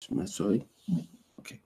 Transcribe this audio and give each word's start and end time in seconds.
Je 0.00 0.14
m'assurer. 0.14 0.66
OK. 1.38 1.60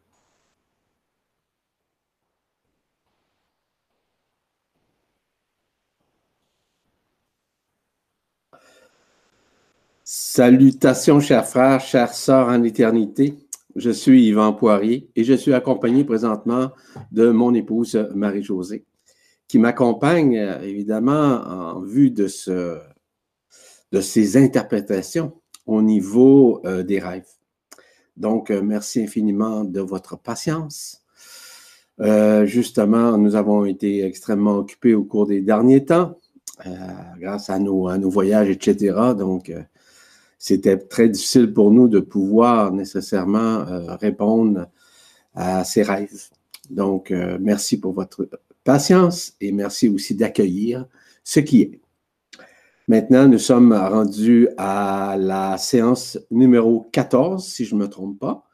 Salutations, 10.02 11.20
chers 11.20 11.46
frères, 11.46 11.80
chères 11.80 12.12
sœurs 12.12 12.48
en 12.48 12.62
éternité. 12.64 13.38
Je 13.76 13.90
suis 13.90 14.26
Yvan 14.26 14.52
Poirier 14.52 15.10
et 15.16 15.24
je 15.24 15.34
suis 15.34 15.52
accompagné 15.52 16.04
présentement 16.04 16.70
de 17.10 17.30
mon 17.30 17.54
épouse 17.54 17.96
Marie-Josée, 18.14 18.84
qui 19.48 19.58
m'accompagne 19.58 20.34
évidemment 20.62 21.40
en 21.42 21.80
vue 21.80 22.10
de, 22.10 22.28
ce, 22.28 22.78
de 23.90 24.00
ces 24.00 24.36
interprétations 24.36 25.40
au 25.66 25.82
niveau 25.82 26.60
euh, 26.66 26.82
des 26.82 27.00
rêves. 27.00 27.26
Donc, 28.16 28.50
euh, 28.50 28.62
merci 28.62 29.02
infiniment 29.02 29.64
de 29.64 29.80
votre 29.80 30.18
patience. 30.18 31.02
Euh, 32.00 32.46
justement, 32.46 33.16
nous 33.18 33.36
avons 33.36 33.64
été 33.64 34.04
extrêmement 34.04 34.56
occupés 34.56 34.94
au 34.94 35.04
cours 35.04 35.26
des 35.26 35.40
derniers 35.40 35.84
temps, 35.84 36.18
grâce 37.18 37.50
à 37.50 37.58
nos, 37.58 37.88
à 37.88 37.98
nos, 37.98 38.10
voyages, 38.10 38.48
etc. 38.48 38.96
Donc, 39.18 39.52
c'était 40.38 40.76
très 40.76 41.08
difficile 41.08 41.52
pour 41.52 41.70
nous 41.72 41.88
de 41.88 42.00
pouvoir 42.00 42.72
nécessairement 42.72 43.64
répondre 43.96 44.68
à 45.34 45.64
ces 45.64 45.82
rêves. 45.82 46.30
Donc, 46.70 47.12
merci 47.40 47.78
pour 47.78 47.92
votre 47.92 48.28
patience 48.62 49.34
et 49.40 49.52
merci 49.52 49.88
aussi 49.88 50.14
d'accueillir 50.14 50.86
ce 51.24 51.40
qui 51.40 51.62
est. 51.62 51.80
Maintenant, 52.86 53.26
nous 53.28 53.38
sommes 53.38 53.72
rendus 53.72 54.48
à 54.58 55.16
la 55.18 55.56
séance 55.56 56.18
numéro 56.30 56.88
14, 56.92 57.46
si 57.46 57.64
je 57.64 57.74
ne 57.74 57.80
me 57.80 57.88
trompe 57.88 58.18
pas. 58.18 58.46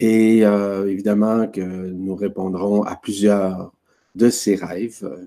Et 0.00 0.44
euh, 0.44 0.86
évidemment 0.86 1.46
que 1.46 1.60
nous 1.60 2.14
répondrons 2.14 2.82
à 2.82 2.96
plusieurs 2.96 3.72
de 4.14 4.28
ces 4.28 4.54
rêves 4.54 5.04
euh, 5.04 5.26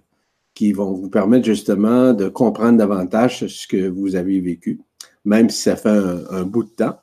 qui 0.53 0.71
vont 0.71 0.93
vous 0.93 1.09
permettre 1.09 1.45
justement 1.45 2.13
de 2.13 2.29
comprendre 2.29 2.77
davantage 2.77 3.47
ce 3.47 3.67
que 3.67 3.87
vous 3.87 4.15
avez 4.15 4.39
vécu, 4.39 4.81
même 5.25 5.49
si 5.49 5.61
ça 5.61 5.75
fait 5.75 5.89
un, 5.89 6.43
bout 6.43 6.63
de 6.63 6.69
temps. 6.69 6.99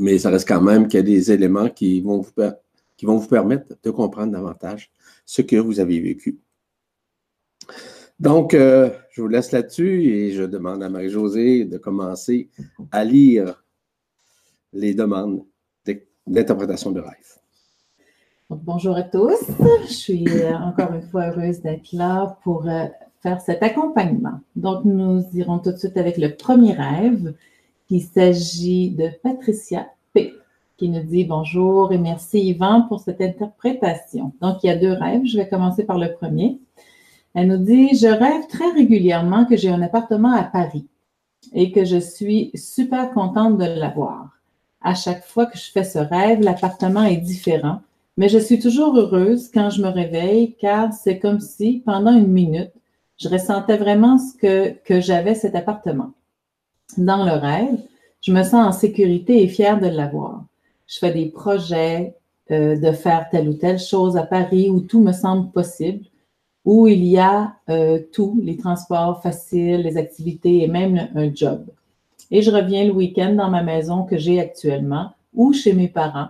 Mais 0.00 0.18
ça 0.18 0.30
reste 0.30 0.48
quand 0.48 0.62
même 0.62 0.88
qu'il 0.88 0.98
y 0.98 1.02
a 1.02 1.06
des 1.06 1.30
éléments 1.30 1.68
qui 1.68 2.00
vont 2.00 2.20
vous, 2.20 2.32
qui 2.96 3.06
vont 3.06 3.18
vous 3.18 3.28
permettre 3.28 3.76
de 3.82 3.90
comprendre 3.90 4.32
davantage 4.32 4.90
ce 5.26 5.42
que 5.42 5.56
vous 5.56 5.78
avez 5.78 6.00
vécu. 6.00 6.38
Donc, 8.20 8.54
euh, 8.54 8.90
je 9.10 9.22
vous 9.22 9.28
laisse 9.28 9.50
là-dessus 9.50 10.04
et 10.04 10.30
je 10.32 10.44
demande 10.44 10.82
à 10.82 10.88
Marie-Josée 10.88 11.64
de 11.64 11.78
commencer 11.78 12.48
à 12.92 13.04
lire 13.04 13.64
les 14.72 14.94
demandes 14.94 15.44
d'interprétation 16.26 16.90
de 16.90 17.00
rêve. 17.00 17.38
Bonjour 18.50 18.96
à 18.96 19.02
tous. 19.02 19.40
Je 19.88 19.92
suis 19.92 20.28
euh, 20.28 20.56
encore 20.56 20.92
une 20.92 21.02
fois 21.02 21.30
heureuse 21.30 21.60
d'être 21.60 21.92
là 21.92 22.38
pour 22.44 22.68
euh, 22.68 22.86
faire 23.20 23.40
cet 23.40 23.62
accompagnement. 23.62 24.40
Donc, 24.54 24.84
nous 24.84 25.24
irons 25.34 25.58
tout 25.58 25.72
de 25.72 25.76
suite 25.76 25.96
avec 25.96 26.16
le 26.16 26.36
premier 26.36 26.72
rêve. 26.72 27.34
Il 27.90 28.02
s'agit 28.02 28.90
de 28.90 29.10
Patricia 29.22 29.88
P 30.12 30.32
qui 30.76 30.88
nous 30.88 31.02
dit 31.02 31.24
bonjour 31.24 31.92
et 31.92 31.98
merci 31.98 32.40
Yvan 32.40 32.82
pour 32.82 33.00
cette 33.00 33.20
interprétation. 33.20 34.32
Donc, 34.40 34.62
il 34.62 34.68
y 34.68 34.70
a 34.70 34.76
deux 34.76 34.92
rêves. 34.92 35.24
Je 35.24 35.36
vais 35.36 35.48
commencer 35.48 35.84
par 35.84 35.98
le 35.98 36.12
premier. 36.12 36.58
Elle 37.34 37.48
nous 37.48 37.58
dit, 37.58 37.96
je 37.96 38.06
rêve 38.06 38.46
très 38.48 38.70
régulièrement 38.70 39.44
que 39.44 39.56
j'ai 39.56 39.68
un 39.68 39.82
appartement 39.82 40.32
à 40.32 40.44
Paris 40.44 40.86
et 41.52 41.72
que 41.72 41.84
je 41.84 41.98
suis 41.98 42.52
super 42.54 43.10
contente 43.10 43.58
de 43.58 43.64
l'avoir. 43.64 44.30
À 44.80 44.94
chaque 44.94 45.24
fois 45.24 45.46
que 45.46 45.58
je 45.58 45.70
fais 45.70 45.84
ce 45.84 45.98
rêve, 45.98 46.40
l'appartement 46.40 47.04
est 47.04 47.16
différent, 47.16 47.80
mais 48.16 48.28
je 48.28 48.38
suis 48.38 48.60
toujours 48.60 48.96
heureuse 48.96 49.50
quand 49.52 49.70
je 49.70 49.82
me 49.82 49.88
réveille 49.88 50.54
car 50.60 50.92
c'est 50.92 51.18
comme 51.18 51.40
si, 51.40 51.82
pendant 51.84 52.16
une 52.16 52.28
minute, 52.28 52.72
je 53.18 53.28
ressentais 53.28 53.76
vraiment 53.76 54.18
ce 54.18 54.36
que, 54.36 54.70
que 54.84 55.00
j'avais 55.00 55.34
cet 55.34 55.56
appartement. 55.56 56.12
Dans 56.96 57.24
le 57.24 57.32
rêve, 57.32 57.78
je 58.20 58.32
me 58.32 58.42
sens 58.42 58.54
en 58.54 58.72
sécurité 58.72 59.42
et 59.42 59.48
fière 59.48 59.80
de 59.80 59.88
l'avoir. 59.88 60.44
Je 60.86 60.98
fais 60.98 61.12
des 61.12 61.26
projets 61.26 62.14
euh, 62.50 62.76
de 62.76 62.92
faire 62.92 63.28
telle 63.30 63.48
ou 63.48 63.54
telle 63.54 63.78
chose 63.80 64.16
à 64.16 64.22
Paris 64.22 64.70
où 64.70 64.80
tout 64.80 65.00
me 65.00 65.12
semble 65.12 65.50
possible 65.50 66.04
où 66.64 66.86
il 66.86 67.04
y 67.04 67.18
a 67.18 67.56
euh, 67.68 68.00
tout, 68.12 68.40
les 68.42 68.56
transports 68.56 69.22
faciles, 69.22 69.82
les 69.82 69.96
activités 69.96 70.62
et 70.62 70.68
même 70.68 71.08
un 71.14 71.34
job. 71.34 71.66
Et 72.30 72.42
je 72.42 72.50
reviens 72.50 72.84
le 72.84 72.92
week-end 72.92 73.34
dans 73.34 73.50
ma 73.50 73.62
maison 73.62 74.04
que 74.04 74.16
j'ai 74.16 74.40
actuellement 74.40 75.10
ou 75.34 75.52
chez 75.52 75.72
mes 75.72 75.88
parents. 75.88 76.28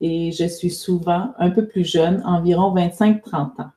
Et 0.00 0.32
je 0.32 0.46
suis 0.46 0.70
souvent 0.70 1.32
un 1.38 1.50
peu 1.50 1.66
plus 1.66 1.84
jeune, 1.84 2.22
environ 2.24 2.74
25-30 2.74 3.34
ans. 3.34 3.70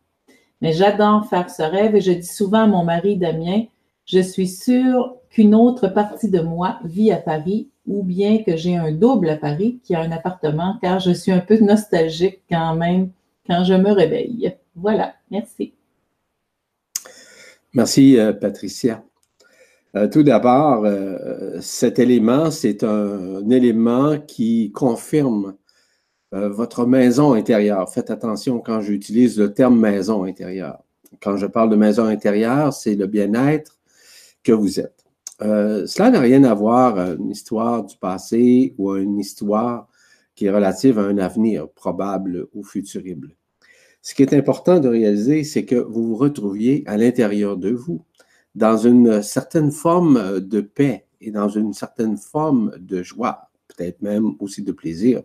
Mais 0.61 0.73
j'adore 0.73 1.25
faire 1.27 1.49
ce 1.49 1.63
rêve 1.63 1.95
et 1.95 2.01
je 2.01 2.11
dis 2.11 2.25
souvent 2.25 2.63
à 2.63 2.67
mon 2.67 2.83
mari 2.83 3.17
Damien, 3.17 3.63
je 4.05 4.19
suis 4.19 4.47
sûre 4.47 5.15
qu'une 5.29 5.55
autre 5.55 5.87
partie 5.87 6.29
de 6.29 6.41
moi 6.41 6.79
vit 6.83 7.11
à 7.11 7.17
Paris 7.17 7.69
ou 7.87 8.03
bien 8.03 8.43
que 8.43 8.57
j'ai 8.57 8.75
un 8.75 8.91
double 8.91 9.29
à 9.29 9.37
Paris 9.37 9.79
qui 9.83 9.95
a 9.95 10.01
un 10.01 10.11
appartement 10.11 10.77
car 10.81 10.99
je 10.99 11.11
suis 11.11 11.31
un 11.31 11.39
peu 11.39 11.59
nostalgique 11.59 12.41
quand 12.49 12.75
même 12.75 13.11
quand 13.47 13.63
je 13.63 13.73
me 13.73 13.91
réveille. 13.91 14.55
Voilà, 14.75 15.13
merci. 15.31 15.73
Merci, 17.79 18.19
euh, 18.19 18.33
Patricia. 18.33 19.05
Euh, 19.95 20.09
tout 20.09 20.21
d'abord, 20.21 20.83
euh, 20.83 21.61
cet 21.61 21.97
élément, 21.97 22.51
c'est 22.51 22.83
un, 22.83 23.49
élément 23.49 24.19
qui 24.19 24.73
confirme 24.73 25.55
votre 26.33 26.85
maison 26.85 27.31
intérieure. 27.33 27.89
Faites 27.89 28.11
attention 28.11 28.59
quand 28.59 28.81
j'utilise 28.81 29.39
le 29.39 29.53
terme 29.53 29.79
maison 29.79 30.25
intérieure. 30.25 30.83
Quand 31.21 31.37
je 31.37 31.45
parle 31.45 31.69
de 31.69 31.77
maison 31.77 32.03
intérieure, 32.03 32.73
c'est 32.73 32.95
le 32.95 33.07
bien-être 33.07 33.79
que 34.43 34.51
vous 34.51 34.81
êtes. 34.81 35.05
cela 35.39 36.11
n'a 36.11 36.19
rien 36.19 36.43
à 36.43 36.53
voir 36.53 36.99
avec 36.99 37.19
une 37.19 37.31
histoire 37.31 37.85
du 37.85 37.95
passé 37.95 38.75
ou 38.77 38.93
une 38.95 39.17
histoire 39.19 39.87
qui 40.35 40.47
est 40.47 40.51
relative 40.51 40.99
à 40.99 41.03
un 41.03 41.17
avenir 41.17 41.69
probable 41.69 42.47
ou 42.53 42.61
futurible. 42.63 43.38
Ce 44.01 44.15
qui 44.15 44.23
est 44.23 44.33
important 44.33 44.79
de 44.79 44.87
réaliser, 44.87 45.43
c'est 45.43 45.65
que 45.65 45.75
vous 45.75 46.07
vous 46.07 46.15
retrouviez 46.15 46.83
à 46.87 46.97
l'intérieur 46.97 47.57
de 47.57 47.71
vous, 47.71 48.05
dans 48.55 48.77
une 48.77 49.21
certaine 49.21 49.71
forme 49.71 50.39
de 50.39 50.61
paix 50.61 51.05
et 51.21 51.31
dans 51.31 51.49
une 51.49 51.73
certaine 51.73 52.17
forme 52.17 52.71
de 52.79 53.03
joie, 53.03 53.49
peut-être 53.67 54.01
même 54.01 54.35
aussi 54.39 54.63
de 54.63 54.71
plaisir, 54.71 55.21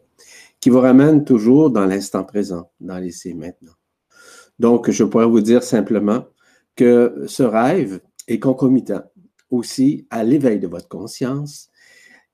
qui 0.61 0.71
vous 0.71 0.81
ramène 0.81 1.25
toujours 1.25 1.71
dans 1.71 1.87
l'instant 1.87 2.25
présent, 2.25 2.71
dans 2.81 2.99
l'essai 2.99 3.35
maintenant. 3.35 3.73
Donc, 4.59 4.91
je 4.91 5.05
pourrais 5.05 5.27
vous 5.27 5.41
dire 5.41 5.63
simplement 5.63 6.25
que 6.77 7.25
ce 7.27 7.43
rêve 7.43 8.01
est 8.29 8.39
concomitant 8.39 9.03
aussi 9.51 10.07
à 10.11 10.25
l'éveil 10.25 10.59
de 10.59 10.67
votre 10.67 10.89
conscience 10.89 11.71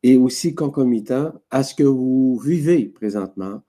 et 0.03 0.17
aussi 0.17 0.55
concomitant 0.55 1.33
à 1.51 1.63
ce 1.63 1.75
que 1.75 1.83
vous 1.83 2.39
vivez 2.39 2.87
présentement 2.87 3.63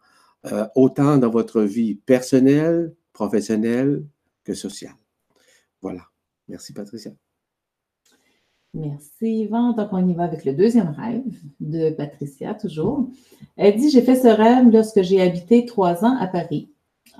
euh, 0.52 0.68
autant 0.76 1.18
dans 1.18 1.30
votre 1.30 1.62
vie 1.62 1.96
personnelle, 1.96 2.94
professionnelle 3.14 4.04
que 4.44 4.54
sociale. 4.54 4.96
Voilà. 5.82 6.02
Merci, 6.48 6.74
Patricia. 6.74 7.12
Merci, 8.74 9.42
Yvan. 9.42 9.74
Donc, 9.74 9.90
on 9.92 10.08
y 10.08 10.14
va 10.14 10.24
avec 10.24 10.46
le 10.46 10.54
deuxième 10.54 10.90
rêve 10.90 11.24
de 11.60 11.90
Patricia, 11.92 12.54
toujours. 12.54 13.10
Elle 13.58 13.76
dit 13.76 13.90
J'ai 13.90 14.02
fait 14.02 14.16
ce 14.16 14.28
rêve 14.28 14.72
lorsque 14.72 15.02
j'ai 15.02 15.22
habité 15.22 15.66
trois 15.66 16.06
ans 16.06 16.16
à 16.18 16.28
Paris, 16.28 16.70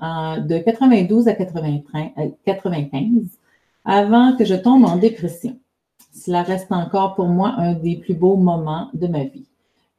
de 0.00 0.58
92 0.58 1.28
à 1.28 1.34
95, 1.34 3.38
avant 3.84 4.36
que 4.36 4.44
je 4.44 4.54
tombe 4.54 4.84
en 4.84 4.96
dépression. 4.96 5.58
Cela 6.14 6.42
reste 6.42 6.72
encore 6.72 7.14
pour 7.14 7.26
moi 7.26 7.54
un 7.58 7.74
des 7.74 7.96
plus 7.96 8.14
beaux 8.14 8.36
moments 8.36 8.88
de 8.94 9.06
ma 9.06 9.24
vie. 9.24 9.48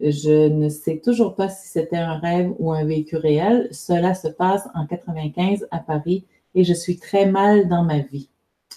Je 0.05 0.49
ne 0.49 0.67
sais 0.67 0.97
toujours 0.97 1.33
pas 1.33 1.47
si 1.47 1.69
c'était 1.69 1.95
un 1.95 2.17
rêve 2.17 2.53
ou 2.59 2.73
un 2.73 2.83
vécu 2.83 3.15
réel. 3.15 3.69
Cela 3.71 4.13
se 4.13 4.27
passe 4.27 4.67
en 4.75 4.85
95 4.85 5.65
à 5.71 5.79
Paris 5.79 6.25
et 6.55 6.65
je 6.65 6.73
suis 6.73 6.97
très 6.97 7.25
mal 7.25 7.69
dans 7.69 7.83
ma 7.83 7.99
vie. 7.99 8.27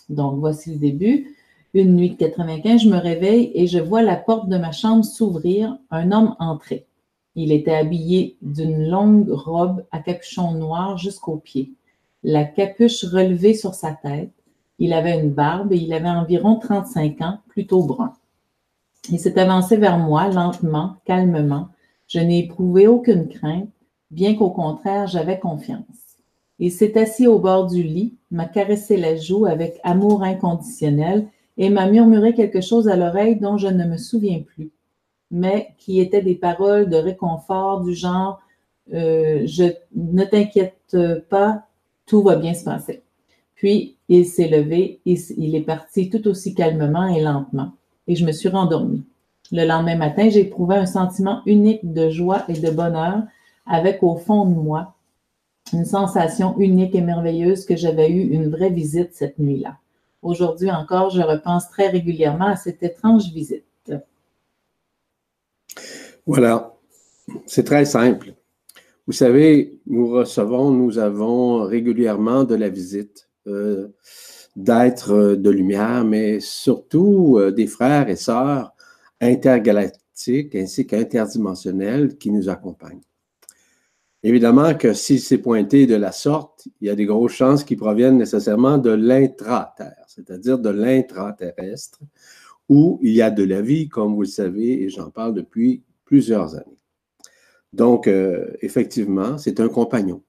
Donc, 0.08 0.38
voici 0.38 0.70
le 0.70 0.78
début. 0.78 1.36
Une 1.74 1.96
nuit 1.96 2.10
de 2.10 2.16
95, 2.16 2.82
je 2.82 2.88
me 2.88 2.96
réveille 2.96 3.50
et 3.54 3.66
je 3.66 3.80
vois 3.80 4.02
la 4.02 4.14
porte 4.14 4.48
de 4.48 4.56
ma 4.56 4.70
chambre 4.70 5.04
s'ouvrir, 5.04 5.76
un 5.90 6.12
homme 6.12 6.36
entrer. 6.38 6.86
Il 7.34 7.50
était 7.50 7.74
habillé 7.74 8.36
d'une 8.40 8.88
longue 8.88 9.28
robe 9.28 9.84
à 9.90 9.98
capuchon 9.98 10.52
noir 10.52 10.96
jusqu'aux 10.96 11.38
pieds, 11.38 11.72
la 12.22 12.44
capuche 12.44 13.04
relevée 13.04 13.54
sur 13.54 13.74
sa 13.74 13.92
tête. 13.92 14.30
Il 14.78 14.92
avait 14.92 15.20
une 15.20 15.32
barbe 15.32 15.72
et 15.72 15.76
il 15.76 15.92
avait 15.92 16.08
environ 16.08 16.56
35 16.56 17.20
ans, 17.20 17.40
plutôt 17.48 17.82
brun. 17.82 18.14
Il 19.10 19.20
s'est 19.20 19.38
avancé 19.38 19.76
vers 19.76 19.98
moi 19.98 20.28
lentement, 20.28 20.96
calmement. 21.04 21.68
Je 22.08 22.20
n'ai 22.20 22.40
éprouvé 22.40 22.86
aucune 22.86 23.28
crainte, 23.28 23.68
bien 24.10 24.34
qu'au 24.34 24.50
contraire, 24.50 25.06
j'avais 25.06 25.38
confiance. 25.38 25.82
Il 26.58 26.72
s'est 26.72 26.98
assis 26.98 27.26
au 27.26 27.38
bord 27.38 27.66
du 27.66 27.82
lit, 27.82 28.14
m'a 28.30 28.46
caressé 28.46 28.96
la 28.96 29.16
joue 29.16 29.46
avec 29.46 29.78
amour 29.82 30.22
inconditionnel 30.22 31.28
et 31.58 31.70
m'a 31.70 31.86
murmuré 31.90 32.34
quelque 32.34 32.60
chose 32.60 32.88
à 32.88 32.96
l'oreille 32.96 33.36
dont 33.36 33.58
je 33.58 33.68
ne 33.68 33.84
me 33.84 33.96
souviens 33.96 34.40
plus. 34.40 34.70
mais 35.30 35.74
qui 35.78 36.00
étaient 36.00 36.22
des 36.22 36.34
paroles 36.34 36.88
de 36.88 36.96
réconfort 36.96 37.82
du 37.82 37.94
genre 37.94 38.40
euh, 38.94 39.42
je 39.46 39.64
ne 39.94 40.24
t'inquiète 40.24 40.96
pas, 41.28 41.64
tout 42.06 42.22
va 42.22 42.36
bien 42.36 42.54
se 42.54 42.64
passer. 42.64 43.02
Puis 43.54 43.96
il 44.08 44.26
s'est 44.26 44.48
levé, 44.48 45.00
il, 45.04 45.18
il 45.38 45.56
est 45.56 45.62
parti 45.62 46.08
tout 46.10 46.28
aussi 46.28 46.54
calmement 46.54 47.06
et 47.08 47.20
lentement, 47.20 47.72
et 48.06 48.16
je 48.16 48.24
me 48.24 48.32
suis 48.32 48.48
rendormie. 48.48 49.04
Le 49.52 49.64
lendemain 49.64 49.96
matin, 49.96 50.28
j'ai 50.28 50.40
éprouvé 50.40 50.76
un 50.76 50.86
sentiment 50.86 51.42
unique 51.46 51.92
de 51.92 52.10
joie 52.10 52.44
et 52.48 52.58
de 52.58 52.70
bonheur 52.70 53.22
avec 53.66 54.02
au 54.02 54.16
fond 54.16 54.44
de 54.44 54.54
moi 54.54 54.94
une 55.72 55.84
sensation 55.84 56.56
unique 56.58 56.94
et 56.94 57.00
merveilleuse 57.00 57.64
que 57.64 57.76
j'avais 57.76 58.10
eu 58.10 58.28
une 58.28 58.48
vraie 58.48 58.70
visite 58.70 59.14
cette 59.14 59.38
nuit-là. 59.38 59.78
Aujourd'hui 60.22 60.70
encore, 60.70 61.10
je 61.10 61.20
repense 61.20 61.68
très 61.68 61.88
régulièrement 61.88 62.46
à 62.46 62.56
cette 62.56 62.82
étrange 62.82 63.32
visite. 63.32 63.64
Voilà, 66.26 66.74
c'est 67.46 67.64
très 67.64 67.84
simple. 67.84 68.34
Vous 69.06 69.12
savez, 69.12 69.78
nous 69.86 70.08
recevons, 70.08 70.70
nous 70.70 70.98
avons 70.98 71.62
régulièrement 71.62 72.42
de 72.42 72.56
la 72.56 72.68
visite 72.68 73.28
euh, 73.46 73.88
d'êtres 74.56 75.34
de 75.34 75.50
lumière, 75.50 76.04
mais 76.04 76.40
surtout 76.40 77.38
euh, 77.38 77.50
des 77.50 77.66
frères 77.66 78.08
et 78.08 78.16
sœurs 78.16 78.72
intergalactiques 79.20 80.54
ainsi 80.54 80.86
qu'interdimensionnels 80.86 82.16
qui 82.16 82.30
nous 82.30 82.48
accompagnent. 82.48 83.02
Évidemment 84.22 84.74
que 84.74 84.92
s'il 84.92 85.20
s'est 85.20 85.38
pointé 85.38 85.86
de 85.86 85.94
la 85.94 86.10
sorte, 86.10 86.66
il 86.80 86.88
y 86.88 86.90
a 86.90 86.96
des 86.96 87.04
grosses 87.04 87.34
chances 87.34 87.64
qu'il 87.64 87.76
proviennent 87.76 88.16
nécessairement 88.16 88.78
de 88.78 88.90
l'intra-terre, 88.90 90.04
c'est-à-dire 90.08 90.58
de 90.58 90.70
l'intraterrestre, 90.70 92.00
où 92.68 92.98
il 93.02 93.12
y 93.12 93.22
a 93.22 93.30
de 93.30 93.44
la 93.44 93.62
vie, 93.62 93.88
comme 93.88 94.14
vous 94.14 94.22
le 94.22 94.26
savez, 94.26 94.82
et 94.82 94.88
j'en 94.88 95.10
parle 95.10 95.34
depuis 95.34 95.82
plusieurs 96.04 96.56
années. 96.56 96.78
Donc, 97.72 98.08
euh, 98.08 98.48
effectivement, 98.62 99.38
c'est 99.38 99.60
un 99.60 99.68
compagnon, 99.68 100.22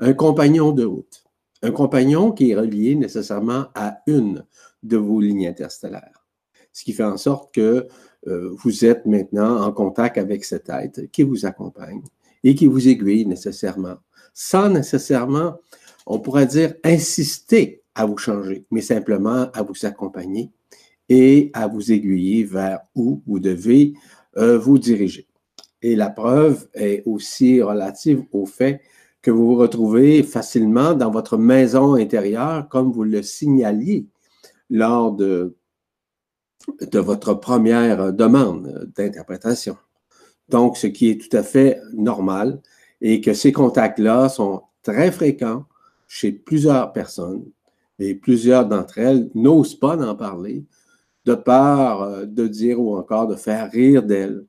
un 0.00 0.14
compagnon 0.14 0.72
de 0.72 0.84
route, 0.84 1.24
un 1.62 1.70
compagnon 1.70 2.32
qui 2.32 2.50
est 2.50 2.56
relié 2.56 2.94
nécessairement 2.94 3.66
à 3.74 3.98
une 4.06 4.44
de 4.82 4.96
vos 4.96 5.20
lignes 5.20 5.48
interstellaires, 5.48 6.24
ce 6.72 6.84
qui 6.84 6.92
fait 6.92 7.04
en 7.04 7.16
sorte 7.16 7.52
que 7.54 7.88
euh, 8.26 8.54
vous 8.62 8.84
êtes 8.84 9.06
maintenant 9.06 9.62
en 9.62 9.72
contact 9.72 10.18
avec 10.18 10.44
cet 10.44 10.68
être 10.68 11.02
qui 11.12 11.22
vous 11.22 11.46
accompagne 11.46 12.02
et 12.44 12.54
qui 12.54 12.66
vous 12.66 12.88
aiguille 12.88 13.26
nécessairement, 13.26 13.96
sans 14.34 14.68
nécessairement, 14.68 15.56
on 16.06 16.20
pourrait 16.20 16.46
dire, 16.46 16.74
insister 16.84 17.82
à 17.94 18.06
vous 18.06 18.18
changer, 18.18 18.64
mais 18.70 18.80
simplement 18.80 19.50
à 19.52 19.62
vous 19.62 19.84
accompagner 19.84 20.50
et 21.08 21.50
à 21.54 21.66
vous 21.66 21.90
aiguiller 21.90 22.44
vers 22.44 22.80
où 22.94 23.22
vous 23.26 23.40
devez 23.40 23.94
euh, 24.36 24.58
vous 24.58 24.78
diriger. 24.78 25.26
Et 25.82 25.96
la 25.96 26.10
preuve 26.10 26.68
est 26.74 27.02
aussi 27.06 27.62
relative 27.62 28.24
au 28.32 28.46
fait 28.46 28.80
que 29.22 29.30
vous 29.30 29.46
vous 29.46 29.56
retrouvez 29.56 30.22
facilement 30.22 30.94
dans 30.94 31.10
votre 31.10 31.36
maison 31.36 31.94
intérieure, 31.94 32.68
comme 32.68 32.92
vous 32.92 33.04
le 33.04 33.22
signaliez 33.22 34.06
lors 34.70 35.12
de, 35.12 35.56
votre 36.94 37.34
première 37.34 38.12
demande 38.12 38.90
d'interprétation. 38.94 39.76
Donc, 40.48 40.76
ce 40.76 40.86
qui 40.86 41.10
est 41.10 41.20
tout 41.20 41.36
à 41.36 41.42
fait 41.42 41.80
normal 41.94 42.60
et 43.00 43.20
que 43.20 43.34
ces 43.34 43.52
contacts-là 43.52 44.28
sont 44.28 44.62
très 44.82 45.10
fréquents 45.10 45.64
chez 46.06 46.32
plusieurs 46.32 46.92
personnes 46.92 47.44
et 47.98 48.14
plusieurs 48.14 48.66
d'entre 48.66 48.98
elles 48.98 49.28
n'osent 49.34 49.78
pas 49.78 49.96
en 49.96 50.14
parler 50.14 50.64
de 51.24 51.34
peur 51.34 52.02
euh, 52.02 52.24
de 52.24 52.46
dire 52.46 52.80
ou 52.80 52.96
encore 52.96 53.26
de 53.26 53.36
faire 53.36 53.70
rire 53.70 54.02
d'elles. 54.02 54.46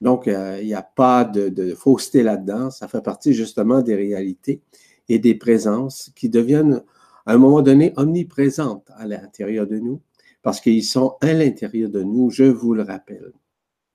Donc, 0.00 0.28
euh, 0.28 0.58
il 0.60 0.66
n'y 0.66 0.74
a 0.74 0.82
pas 0.82 1.24
de, 1.24 1.74
fausseté 1.74 2.22
là-dedans. 2.22 2.70
Ça 2.70 2.88
fait 2.88 3.02
partie 3.02 3.32
justement 3.32 3.82
des 3.82 3.94
réalités 3.94 4.60
et 5.08 5.18
des 5.18 5.34
présences 5.34 6.10
qui 6.14 6.28
deviennent 6.28 6.82
à 7.24 7.34
un 7.34 7.38
moment 7.38 7.62
donné 7.62 7.92
omniprésentes 7.96 8.90
à 8.94 9.06
l'intérieur 9.06 9.66
de 9.66 9.78
nous 9.78 10.00
parce 10.42 10.60
qu'ils 10.60 10.84
sont 10.84 11.16
à 11.22 11.32
l'intérieur 11.32 11.90
de 11.90 12.02
nous, 12.02 12.30
je 12.30 12.44
vous 12.44 12.72
le 12.72 12.82
rappelle. 12.82 13.32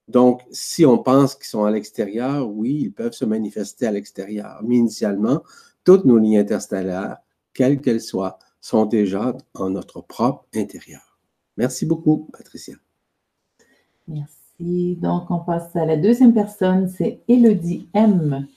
Donc, 0.09 0.41
si 0.51 0.85
on 0.85 0.97
pense 0.97 1.35
qu'ils 1.35 1.45
sont 1.45 1.63
à 1.63 1.71
l'extérieur, 1.71 2.49
oui, 2.49 2.79
ils 2.81 2.91
peuvent 2.91 3.13
se 3.13 3.23
manifester 3.23 3.87
à 3.87 3.91
l'extérieur. 3.91 4.59
Mais 4.63 4.75
initialement, 4.75 5.43
toutes 5.85 6.03
nos 6.03 6.17
lignes 6.17 6.39
interstellaires, 6.39 7.17
quelles 7.53 7.79
qu'elles 7.79 8.01
soient, 8.01 8.37
sont 8.59 8.85
déjà 8.85 9.35
en 9.53 9.69
notre 9.69 10.01
propre 10.01 10.45
intérieur. 10.53 11.17
Merci 11.55 11.85
beaucoup, 11.85 12.29
Patricia. 12.33 12.75
Merci. 14.07 14.41
Donc, 14.61 15.31
on 15.31 15.39
passe 15.39 15.75
à 15.75 15.85
la 15.85 15.97
deuxième 15.97 16.33
personne, 16.33 16.87
c'est 16.87 17.21
Elodie 17.27 17.87
M, 17.93 18.47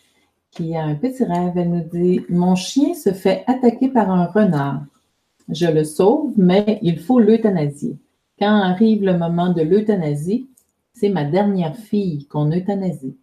qui 0.50 0.76
a 0.76 0.84
un 0.84 0.94
petit 0.94 1.24
rêve. 1.24 1.52
Elle 1.56 1.70
nous 1.70 1.88
dit 1.90 2.20
Mon 2.28 2.54
chien 2.54 2.94
se 2.94 3.12
fait 3.12 3.44
attaquer 3.46 3.88
par 3.88 4.10
un 4.10 4.26
renard. 4.26 4.84
Je 5.48 5.66
le 5.66 5.84
sauve, 5.84 6.32
mais 6.36 6.78
il 6.82 6.98
faut 6.98 7.18
l'euthanasier. 7.18 7.96
Quand 8.38 8.54
arrive 8.54 9.04
le 9.04 9.16
moment 9.16 9.52
de 9.52 9.62
l'euthanasie, 9.62 10.48
c'est 10.92 11.08
ma 11.08 11.24
dernière 11.24 11.76
fille 11.76 12.26
qu'on 12.26 12.50
euthanasie. 12.50 13.16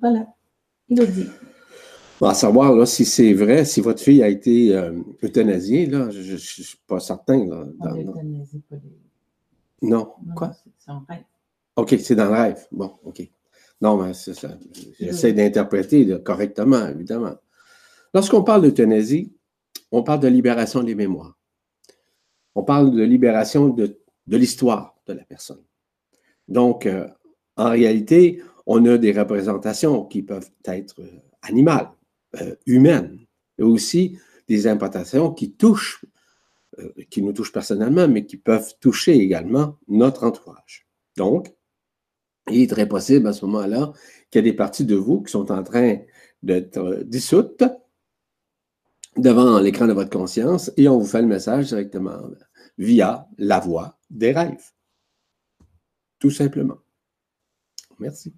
Voilà, 0.00 0.26
il 0.88 1.00
a 1.00 1.06
dit. 1.06 1.26
à 2.20 2.34
savoir 2.34 2.74
là, 2.74 2.86
si 2.86 3.04
c'est 3.04 3.32
vrai, 3.32 3.64
si 3.64 3.80
votre 3.80 4.02
fille 4.02 4.22
a 4.22 4.28
été 4.28 4.74
euh, 4.74 4.92
euthanasiée, 5.22 5.86
là, 5.86 6.10
je 6.10 6.32
ne 6.32 6.36
suis 6.38 6.78
pas 6.86 7.00
certain. 7.00 7.44
Là, 7.46 7.64
pas 7.80 7.92
les... 7.92 8.06
Non, 9.82 10.12
quoi? 10.34 10.52
C'est 10.78 10.90
un 10.90 11.04
rêve. 11.08 11.22
OK, 11.76 11.96
c'est 12.00 12.14
dans 12.14 12.26
le 12.26 12.32
rêve. 12.32 12.66
Bon, 12.70 12.98
OK. 13.04 13.28
Non, 13.80 13.96
mais 13.96 14.14
c'est 14.14 14.34
ça. 14.34 14.56
J'essaie 14.98 15.32
d'interpréter 15.32 16.18
correctement, 16.22 16.88
évidemment. 16.88 17.34
Lorsqu'on 18.12 18.44
parle 18.44 18.62
d'euthanasie, 18.62 19.32
on 19.90 20.02
parle 20.02 20.20
de 20.20 20.28
libération 20.28 20.82
des 20.82 20.94
mémoires. 20.94 21.36
On 22.54 22.62
parle 22.62 22.92
de 22.92 23.02
libération 23.02 23.68
de, 23.68 23.98
de 24.26 24.36
l'histoire 24.36 24.96
de 25.06 25.12
la 25.12 25.24
personne. 25.24 25.62
Donc, 26.48 26.86
euh, 26.86 27.08
en 27.56 27.70
réalité, 27.70 28.42
on 28.66 28.84
a 28.86 28.98
des 28.98 29.12
représentations 29.12 30.04
qui 30.04 30.22
peuvent 30.22 30.50
être 30.64 31.00
euh, 31.00 31.20
animales, 31.42 31.90
euh, 32.40 32.54
humaines, 32.66 33.18
et 33.58 33.62
aussi 33.62 34.18
des 34.48 34.66
implantations 34.66 35.32
qui 35.32 35.52
touchent, 35.52 36.04
qui 37.08 37.22
nous 37.22 37.32
touchent 37.32 37.52
personnellement, 37.52 38.08
mais 38.08 38.26
qui 38.26 38.36
peuvent 38.36 38.74
toucher 38.80 39.16
également 39.16 39.78
notre 39.86 40.24
entourage. 40.24 40.88
Donc, 41.16 41.54
il 42.50 42.62
est 42.62 42.70
très 42.70 42.88
possible 42.88 43.26
à 43.26 43.32
ce 43.32 43.44
moment-là 43.46 43.92
qu'il 44.30 44.44
y 44.44 44.48
a 44.48 44.50
des 44.50 44.56
parties 44.56 44.84
de 44.84 44.96
vous 44.96 45.22
qui 45.22 45.32
sont 45.32 45.50
en 45.50 45.62
train 45.62 45.98
d'être 46.42 47.02
dissoutes 47.04 47.64
devant 49.16 49.58
l'écran 49.60 49.86
de 49.86 49.92
votre 49.92 50.10
conscience 50.10 50.72
et 50.76 50.88
on 50.88 50.98
vous 50.98 51.06
fait 51.06 51.22
le 51.22 51.28
message 51.28 51.68
directement 51.68 52.18
via 52.78 53.28
la 53.38 53.60
voix 53.60 53.98
des 54.10 54.32
rêves 54.32 54.74
tout 56.24 56.30
simplement. 56.30 56.78
Merci. 57.98 58.32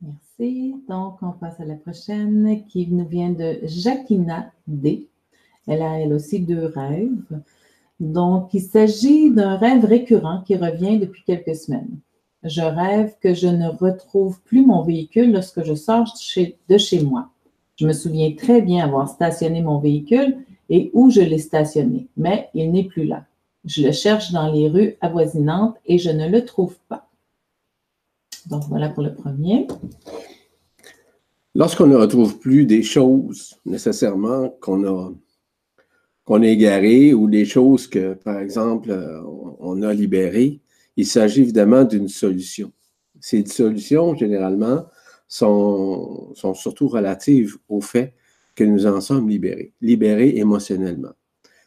Merci. 0.00 0.76
Donc, 0.88 1.16
on 1.22 1.32
passe 1.32 1.58
à 1.58 1.64
la 1.64 1.74
prochaine 1.74 2.64
qui 2.68 2.86
nous 2.86 3.08
vient 3.08 3.30
de 3.30 3.58
Jacquina 3.64 4.52
D. 4.68 5.08
Elle 5.66 5.82
a 5.82 5.98
elle 5.98 6.12
aussi 6.12 6.38
deux 6.38 6.66
rêves. 6.66 7.40
Donc, 7.98 8.54
il 8.54 8.62
s'agit 8.62 9.32
d'un 9.32 9.56
rêve 9.56 9.84
récurrent 9.84 10.42
qui 10.46 10.54
revient 10.54 11.00
depuis 11.00 11.24
quelques 11.24 11.56
semaines. 11.56 11.98
Je 12.44 12.60
rêve 12.60 13.14
que 13.22 13.32
je 13.32 13.46
ne 13.46 13.68
retrouve 13.68 14.40
plus 14.42 14.64
mon 14.66 14.82
véhicule 14.82 15.32
lorsque 15.32 15.64
je 15.64 15.74
sors 15.74 16.04
de 16.68 16.78
chez 16.78 17.02
moi. 17.02 17.30
Je 17.76 17.86
me 17.86 17.92
souviens 17.92 18.32
très 18.34 18.60
bien 18.60 18.84
avoir 18.84 19.08
stationné 19.08 19.62
mon 19.62 19.78
véhicule 19.78 20.36
et 20.68 20.90
où 20.92 21.10
je 21.10 21.22
l'ai 21.22 21.38
stationné, 21.38 22.06
mais 22.16 22.50
il 22.54 22.70
n'est 22.70 22.84
plus 22.84 23.06
là. 23.06 23.24
Je 23.64 23.82
le 23.82 23.92
cherche 23.92 24.30
dans 24.32 24.52
les 24.52 24.68
rues 24.68 24.96
avoisinantes 25.00 25.76
et 25.86 25.98
je 25.98 26.10
ne 26.10 26.28
le 26.28 26.44
trouve 26.44 26.76
pas. 26.88 27.08
Donc 28.46 28.64
voilà 28.68 28.90
pour 28.90 29.02
le 29.02 29.14
premier. 29.14 29.66
Lorsqu'on 31.54 31.86
ne 31.86 31.96
retrouve 31.96 32.38
plus 32.38 32.66
des 32.66 32.82
choses 32.82 33.54
nécessairement 33.64 34.50
qu'on 34.60 34.84
a, 34.84 35.12
qu'on 36.24 36.42
égarées 36.42 37.14
ou 37.14 37.28
des 37.28 37.46
choses 37.46 37.86
que, 37.86 38.14
par 38.14 38.38
exemple, 38.38 38.92
on 39.60 39.82
a 39.82 39.94
libérées, 39.94 40.60
il 40.96 41.06
s'agit 41.06 41.42
évidemment 41.42 41.84
d'une 41.84 42.08
solution. 42.08 42.72
Ces 43.20 43.44
solutions, 43.46 44.14
généralement, 44.14 44.86
sont, 45.28 46.32
surtout 46.54 46.88
relatives 46.88 47.56
au 47.68 47.80
fait 47.80 48.14
que 48.54 48.64
nous 48.64 48.86
en 48.86 49.00
sommes 49.00 49.28
libérés, 49.28 49.72
libérés 49.80 50.36
émotionnellement. 50.36 51.12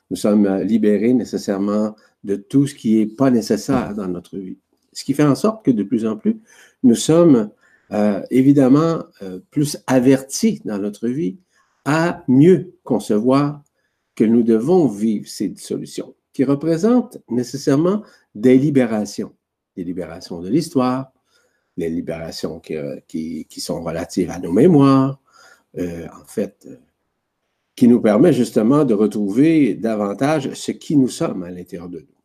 Nous 0.10 0.16
sommes 0.16 0.46
euh, 0.46 0.64
libérés 0.64 1.14
nécessairement 1.14 1.96
de 2.24 2.36
tout 2.38 2.68
ce 2.68 2.76
qui 2.76 2.98
n'est 2.98 3.08
pas 3.08 3.30
nécessaire 3.30 3.94
dans 3.94 4.08
notre 4.08 4.38
vie. 4.38 4.58
Ce 4.94 5.04
qui 5.04 5.14
fait 5.14 5.26
en 5.26 5.36
sorte 5.36 5.66
que 5.66 5.72
de 5.72 5.84
plus 5.84 6.06
en 6.06 6.16
plus, 6.16 6.40
nous 6.84 6.96
sommes 6.96 7.50
euh, 7.92 8.22
évidemment 8.32 9.04
euh, 9.22 9.40
plus 9.52 9.78
avertis 9.88 10.62
dans 10.64 10.78
notre 10.78 11.08
vie 11.08 11.38
à 11.86 12.24
mieux 12.28 12.76
concevoir 12.84 13.64
que 14.16 14.24
nous 14.24 14.44
devons 14.44 14.88
vivre 14.88 15.28
ces 15.28 15.56
solutions, 15.56 16.16
qui 16.38 16.44
représentent 16.44 17.18
nécessairement 17.32 18.04
des 18.36 18.60
libérations, 18.60 19.34
des 19.76 19.84
libérations 19.84 20.40
de 20.40 20.48
l'histoire, 20.48 21.12
les 21.78 21.90
libérations 21.90 22.60
qui, 22.60 23.48
sont 23.58 23.82
relatives 23.82 24.30
à 24.30 24.38
nos 24.38 24.52
mémoires, 24.52 25.20
en 25.76 26.26
fait, 26.28 26.70
qui 27.76 27.88
nous 27.88 28.00
permet 28.00 28.34
justement 28.34 28.86
de 28.86 28.94
retrouver 28.94 29.74
davantage 29.74 30.54
ce 30.54 30.72
qui 30.72 30.96
nous 30.96 31.08
sommes 31.08 31.42
à 31.42 31.50
l'intérieur 31.50 31.90
de 31.90 32.02
nous. 32.02 32.22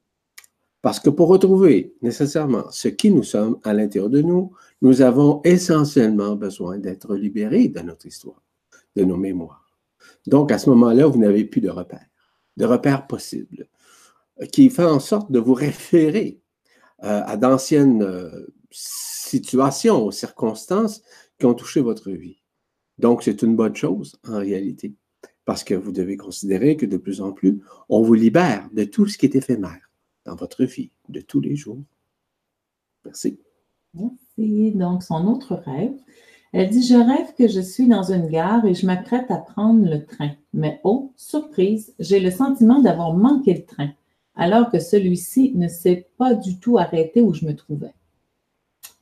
Parce 0.83 1.01
que 1.01 1.09
pour 1.09 1.29
retrouver 1.29 1.95
nécessairement 2.03 2.71
ce 2.71 2.89
qui 2.89 3.11
nous 3.11 3.23
sommes 3.23 3.61
à 3.65 3.73
l'intérieur 3.73 4.11
de 4.11 4.21
nous, 4.21 4.53
nous 4.83 5.01
avons 5.01 5.41
essentiellement 5.43 6.37
besoin 6.37 6.77
d'être 6.77 7.17
libérés 7.17 7.69
de 7.69 7.81
notre 7.81 8.05
histoire, 8.05 8.43
de 8.95 9.05
nos 9.05 9.17
mémoires. 9.17 9.75
Donc, 10.27 10.53
à 10.53 10.59
ce 10.59 10.69
moment-là, 10.69 11.07
vous 11.07 11.19
n'avez 11.19 11.47
plus 11.47 11.63
de 11.63 11.71
repères, 11.71 12.11
de 12.59 12.67
repères 12.67 13.07
possibles, 13.07 13.69
qui 14.47 14.71
fait 14.71 14.85
en 14.85 15.01
sorte 15.01 15.31
de 15.31 15.39
vous 15.39 15.55
référer 15.55 16.41
euh, 17.05 17.23
à 17.25 17.37
d'anciennes 17.37 18.03
euh, 18.03 18.47
situations, 18.71 20.05
aux 20.05 20.13
circonstances 20.13 21.03
qui 21.39 21.47
ont 21.47 21.55
touché 21.55 21.81
votre 21.81 22.11
vie. 22.11 22.43
Donc, 22.99 23.23
c'est 23.23 23.43
une 23.43 23.57
bonne 23.57 23.75
chose 23.75 24.17
en 24.27 24.39
réalité, 24.39 24.95
parce 25.45 25.65
que 25.65 25.75
vous 25.75 25.93
devez 25.93 26.17
considérer 26.17 26.77
que 26.77 26.87
de 26.87 26.97
plus 26.97 27.21
en 27.21 27.33
plus, 27.33 27.61
on 27.89 28.03
vous 28.03 28.15
libère 28.15 28.69
de 28.73 28.85
tout 28.85 29.07
ce 29.07 29.19
qui 29.19 29.27
est 29.27 29.35
éphémère 29.35 29.91
dans 30.25 30.37
votre 30.37 30.65
vie 30.65 30.91
de 31.09 31.21
tous 31.21 31.41
les 31.41 31.57
jours. 31.57 31.83
Merci. 33.05 33.39
Merci. 33.95 34.73
Donc, 34.73 35.03
son 35.03 35.27
autre 35.27 35.55
rêve. 35.55 35.95
Elle 36.53 36.69
dit 36.69 36.87
Je 36.87 36.95
rêve 36.95 37.35
que 37.37 37.49
je 37.49 37.61
suis 37.61 37.89
dans 37.89 38.13
une 38.13 38.29
gare 38.29 38.65
et 38.67 38.75
je 38.75 38.87
m'apprête 38.87 39.31
à 39.31 39.39
prendre 39.39 39.89
le 39.89 40.05
train. 40.05 40.31
Mais 40.53 40.81
oh, 40.85 41.13
surprise, 41.17 41.95
j'ai 41.99 42.21
le 42.21 42.31
sentiment 42.31 42.81
d'avoir 42.81 43.15
manqué 43.15 43.55
le 43.55 43.65
train, 43.65 43.91
alors 44.37 44.71
que 44.71 44.79
celui-ci 44.79 45.53
ne 45.55 45.69
s'est 45.69 46.09
pas 46.19 46.35
du 46.35 46.59
tout 46.59 46.79
arrêté 46.79 47.21
où 47.21 47.33
je 47.33 47.45
me 47.45 47.55
trouvais. 47.55 47.95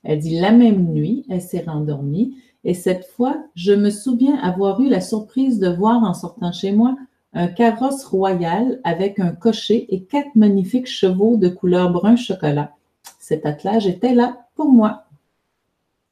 Elle 0.03 0.19
dit 0.19 0.39
La 0.39 0.51
même 0.51 0.91
nuit, 0.91 1.25
elle 1.29 1.41
s'est 1.41 1.63
rendormie 1.65 2.35
et 2.63 2.73
cette 2.73 3.05
fois, 3.05 3.43
je 3.55 3.73
me 3.73 3.89
souviens 3.89 4.37
avoir 4.37 4.81
eu 4.81 4.89
la 4.89 5.01
surprise 5.01 5.59
de 5.59 5.69
voir 5.69 6.03
en 6.03 6.13
sortant 6.13 6.51
chez 6.51 6.71
moi 6.71 6.95
un 7.33 7.47
carrosse 7.47 8.03
royal 8.03 8.79
avec 8.83 9.19
un 9.19 9.31
cocher 9.31 9.93
et 9.93 10.03
quatre 10.03 10.35
magnifiques 10.35 10.87
chevaux 10.87 11.37
de 11.37 11.47
couleur 11.47 11.91
brun 11.91 12.15
chocolat. 12.15 12.75
Cet 13.19 13.45
attelage 13.45 13.87
était 13.87 14.13
là 14.13 14.47
pour 14.55 14.69
moi. 14.69 15.05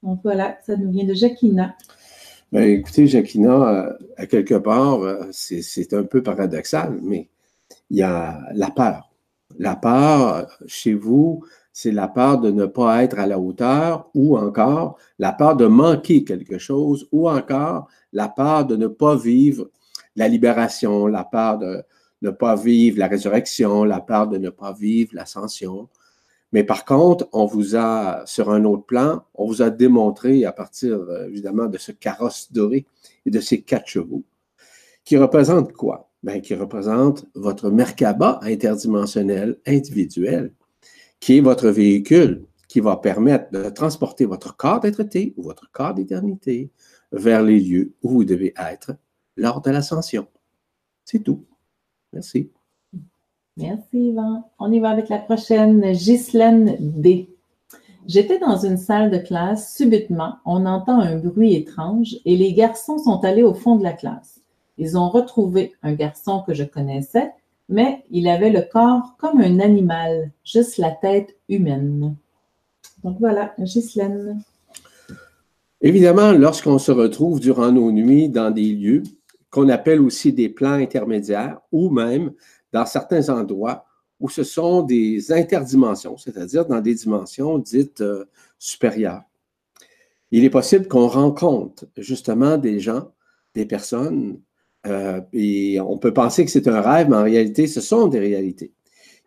Donc 0.01 0.21
voilà, 0.23 0.57
ça 0.65 0.77
nous 0.77 0.91
vient 0.91 1.05
de 1.05 1.13
Jacquina. 1.13 1.75
Ben, 2.51 2.63
écoutez, 2.63 3.05
Jacquina, 3.05 3.69
euh, 3.69 3.93
à 4.17 4.25
quelque 4.25 4.55
part, 4.55 5.01
euh, 5.01 5.27
c'est 5.31 5.93
un 5.93 6.03
peu 6.03 6.23
paradoxal, 6.23 6.97
mais 7.03 7.29
il 7.91 7.97
y 7.97 8.01
a 8.01 8.39
la 8.53 8.71
peur. 8.71 9.08
La 9.57 9.75
peur 9.75 10.47
chez 10.67 10.93
vous, 10.93 11.43
c'est 11.73 11.91
la 11.91 12.07
peur 12.07 12.39
de 12.39 12.51
ne 12.51 12.65
pas 12.65 13.03
être 13.03 13.19
à 13.19 13.25
la 13.25 13.39
hauteur 13.39 14.09
ou 14.13 14.37
encore 14.37 14.97
la 15.17 15.31
peur 15.31 15.55
de 15.55 15.65
manquer 15.65 16.23
quelque 16.23 16.57
chose 16.57 17.07
ou 17.11 17.29
encore 17.29 17.87
la 18.13 18.27
peur 18.29 18.65
de 18.65 18.75
ne 18.75 18.87
pas 18.87 19.15
vivre 19.15 19.69
la 20.15 20.27
libération, 20.27 21.07
la 21.07 21.23
peur 21.23 21.57
de 21.57 21.83
ne 22.21 22.31
pas 22.31 22.55
vivre 22.55 22.99
la 22.99 23.07
résurrection, 23.07 23.83
la 23.83 24.01
peur 24.01 24.27
de 24.27 24.37
ne 24.37 24.49
pas 24.49 24.73
vivre 24.73 25.11
l'ascension. 25.13 25.89
Mais 26.51 26.63
par 26.63 26.83
contre, 26.83 27.29
on 27.31 27.45
vous 27.45 27.75
a, 27.75 28.23
sur 28.25 28.49
un 28.51 28.65
autre 28.65 28.85
plan, 28.85 29.23
on 29.35 29.47
vous 29.47 29.61
a 29.61 29.69
démontré 29.69 30.45
à 30.45 30.51
partir, 30.51 30.95
euh, 30.95 31.27
évidemment, 31.27 31.67
de 31.67 31.77
ce 31.77 31.91
carrosse 31.91 32.51
doré 32.51 32.85
et 33.25 33.29
de 33.29 33.39
ces 33.39 33.61
quatre 33.61 33.87
chevaux, 33.87 34.23
qui 35.05 35.15
représentent 35.15 35.73
quoi? 35.73 36.08
Bien, 36.21 36.41
qui 36.41 36.53
représentent 36.53 37.25
votre 37.33 37.69
Merkaba 37.69 38.39
interdimensionnel 38.43 39.57
individuel, 39.65 40.53
qui 41.19 41.37
est 41.37 41.41
votre 41.41 41.69
véhicule 41.69 42.45
qui 42.69 42.79
va 42.79 42.97
permettre 42.97 43.51
de 43.51 43.69
transporter 43.69 44.25
votre 44.25 44.55
corps 44.55 44.79
d'être 44.79 45.03
ou 45.37 45.41
votre 45.41 45.69
corps 45.71 45.93
d'éternité 45.93 46.69
vers 47.11 47.41
les 47.41 47.59
lieux 47.59 47.93
où 48.03 48.09
vous 48.09 48.23
devez 48.23 48.53
être 48.57 48.91
lors 49.35 49.61
de 49.61 49.71
l'ascension. 49.71 50.27
C'est 51.03 51.23
tout. 51.23 51.45
Merci. 52.13 52.51
Merci, 53.57 54.09
Yvan. 54.09 54.49
On 54.59 54.71
y 54.71 54.79
va 54.79 54.89
avec 54.89 55.09
la 55.09 55.17
prochaine, 55.17 55.81
Ghislaine 55.91 56.77
D. 56.79 57.29
J'étais 58.05 58.39
dans 58.39 58.57
une 58.57 58.77
salle 58.77 59.09
de 59.11 59.17
classe. 59.17 59.75
Subitement, 59.75 60.35
on 60.45 60.65
entend 60.65 60.99
un 60.99 61.17
bruit 61.17 61.55
étrange 61.55 62.17
et 62.25 62.37
les 62.37 62.53
garçons 62.53 62.99
sont 62.99 63.23
allés 63.23 63.43
au 63.43 63.53
fond 63.53 63.75
de 63.75 63.83
la 63.83 63.93
classe. 63.93 64.41
Ils 64.79 64.97
ont 64.97 65.09
retrouvé 65.09 65.73
un 65.83 65.93
garçon 65.93 66.41
que 66.47 66.53
je 66.53 66.63
connaissais, 66.63 67.31
mais 67.67 68.05
il 68.11 68.29
avait 68.29 68.49
le 68.49 68.61
corps 68.61 69.17
comme 69.19 69.41
un 69.41 69.59
animal, 69.59 70.31
juste 70.45 70.77
la 70.77 70.91
tête 70.91 71.35
humaine. 71.49 72.15
Donc 73.03 73.17
voilà, 73.19 73.53
Ghislaine. 73.59 74.41
Évidemment, 75.81 76.31
lorsqu'on 76.31 76.79
se 76.79 76.93
retrouve 76.93 77.41
durant 77.41 77.73
nos 77.73 77.91
nuits 77.91 78.29
dans 78.29 78.51
des 78.51 78.71
lieux 78.71 79.03
qu'on 79.49 79.67
appelle 79.67 79.99
aussi 79.99 80.31
des 80.31 80.47
plans 80.47 80.73
intermédiaires, 80.73 81.59
ou 81.73 81.89
même 81.89 82.31
dans 82.71 82.85
certains 82.85 83.27
endroits 83.29 83.85
où 84.21 84.29
ce 84.29 84.43
sont 84.43 84.81
des 84.81 85.31
interdimensions, 85.33 86.17
c'est-à-dire 86.17 86.65
dans 86.65 86.79
des 86.79 86.95
dimensions 86.95 87.57
dites 87.57 88.01
euh, 88.01 88.25
supérieures. 88.57 89.23
Il 90.31 90.45
est 90.45 90.49
possible 90.49 90.87
qu'on 90.87 91.07
rencontre 91.07 91.85
justement 91.97 92.57
des 92.57 92.79
gens, 92.79 93.11
des 93.55 93.65
personnes, 93.65 94.39
euh, 94.87 95.21
et 95.33 95.79
on 95.79 95.97
peut 95.97 96.13
penser 96.13 96.45
que 96.45 96.51
c'est 96.51 96.67
un 96.67 96.81
rêve, 96.81 97.09
mais 97.09 97.17
en 97.17 97.23
réalité, 97.23 97.67
ce 97.67 97.81
sont 97.81 98.07
des 98.07 98.19
réalités. 98.19 98.73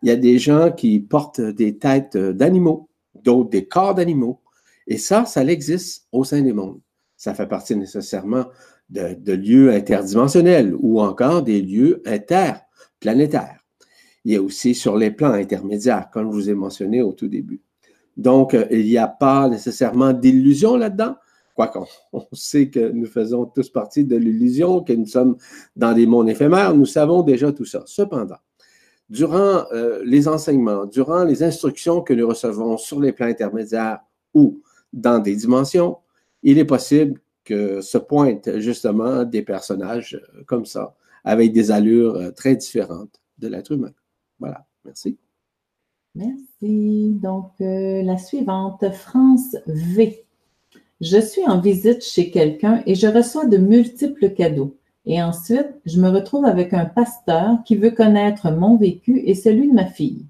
Il 0.03 0.09
y 0.09 0.13
a 0.13 0.17
des 0.17 0.39
gens 0.39 0.73
qui 0.73 0.99
portent 1.01 1.41
des 1.41 1.79
têtes 1.79 2.17
d'animaux, 2.17 2.89
d'autres 3.23 3.51
des 3.51 3.67
corps 3.67 3.95
d'animaux, 3.95 4.41
et 4.87 4.99
ça, 4.99 5.25
ça 5.27 5.45
existe 5.45 6.07
au 6.13 6.25
sein 6.25 6.43
des 6.43 6.53
mondes. 6.53 6.81
Ça 7.17 7.35
fait 7.35 7.47
partie 7.47 7.77
nécessairement 7.77 8.47
de, 8.91 9.33
lieux 9.33 9.73
interdimensionnels 9.73 10.75
ou 10.79 11.01
encore 11.01 11.43
des 11.43 11.63
lieux 11.63 12.03
interplanétaires. 12.05 13.59
Il 14.25 14.33
y 14.33 14.37
a 14.37 14.43
aussi 14.43 14.75
sur 14.75 14.97
les 14.97 15.11
plans 15.11 15.33
intermédiaires, 15.33 16.09
comme 16.13 16.31
je 16.31 16.35
vous 16.35 16.51
ai 16.51 16.55
mentionné 16.55 17.03
au 17.03 17.13
tout 17.13 17.29
début. 17.29 17.61
Donc, 18.17 18.55
euh, 18.55 18.67
il 18.71 18.85
n'y 18.85 18.99
a 18.99 19.09
pas 19.09 19.49
nécessairement 19.49 20.13
d'illusion 20.13 20.77
là-dedans, 20.77 21.17
quoique 21.55 21.79
on 22.13 22.27
sait 22.33 22.69
que 22.69 22.91
nous 22.91 23.07
faisons 23.07 23.47
tous 23.47 23.71
partie 23.71 24.05
de 24.05 24.17
l'illusion, 24.17 24.83
que 24.83 24.93
nous 24.93 25.07
sommes 25.07 25.37
dans 25.77 25.93
des 25.93 26.07
mondes 26.07 26.29
éphémères, 26.29 26.75
nous 26.75 26.87
savons 26.87 27.23
déjà 27.23 27.53
tout 27.53 27.65
ça. 27.65 27.83
Cependant, 27.87 28.39
durant 29.09 29.67
euh, 29.73 30.03
les 30.05 30.27
enseignements, 30.27 30.87
durant 30.87 31.25
les 31.25 31.43
instructions 31.43 32.01
que 32.01 32.15
nous 32.15 32.27
recevons 32.27 32.79
sur 32.79 33.01
les 33.01 33.13
plans 33.13 33.27
intermédiaires 33.27 34.01
ou 34.33 34.63
dans 34.93 35.19
des 35.19 35.37
dimensions, 35.37 35.99
il 36.43 36.59
est 36.59 36.65
possible 36.65 37.21
que 37.45 37.81
se 37.81 37.99
pointent 37.99 38.59
justement 38.59 39.25
des 39.25 39.43
personnages 39.43 40.15
euh, 40.15 40.43
comme 40.47 40.65
ça, 40.65 40.95
avec 41.25 41.53
des 41.53 41.71
allures 41.71 42.17
euh, 42.17 42.31
très 42.31 42.57
différentes 42.57 43.21
de 43.39 43.49
l'être 43.49 43.73
humain. 43.73 43.93
Voilà, 44.39 44.65
merci. 44.85 45.19
Merci. 46.15 47.19
Donc, 47.23 47.53
la 47.59 48.19
suivante, 48.19 48.85
France 48.93 49.57
V. 49.67 50.27
Je 51.03 51.21
suis 51.21 51.45
en 51.49 51.59
visite 51.59 52.05
chez 52.05 52.31
quelqu'un 52.31 52.81
et 52.87 52.95
je 52.95 53.09
reçois 53.09 53.45
de 53.45 53.57
multiples 53.57 54.31
cadeaux. 54.31 54.77
Et 55.05 55.21
ensuite, 55.21 55.75
je 55.85 56.01
me 56.01 56.09
retrouve 56.09 56.45
avec 56.45 56.73
un 56.73 56.85
pasteur 56.85 57.59
qui 57.65 57.75
veut 57.75 57.91
connaître 57.91 58.53
mon 58.53 58.77
vécu 58.77 59.19
et 59.19 59.35
celui 59.35 59.69
de 59.69 59.75
ma 59.75 59.87
fille. 59.87 60.25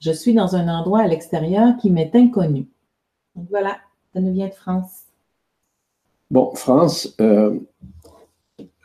Je 0.00 0.10
suis 0.10 0.34
dans 0.34 0.56
un 0.56 0.66
endroit 0.66 1.02
à 1.02 1.06
l'extérieur 1.06 1.76
qui 1.76 1.90
m'est 1.90 2.10
inconnu. 2.16 2.66
Donc 3.36 3.46
voilà, 3.48 3.76
ça 4.12 4.20
nous 4.20 4.32
vient 4.32 4.48
de 4.48 4.54
France. 4.54 5.04
Bon, 6.32 6.52
France, 6.56 7.14
euh, 7.20 7.56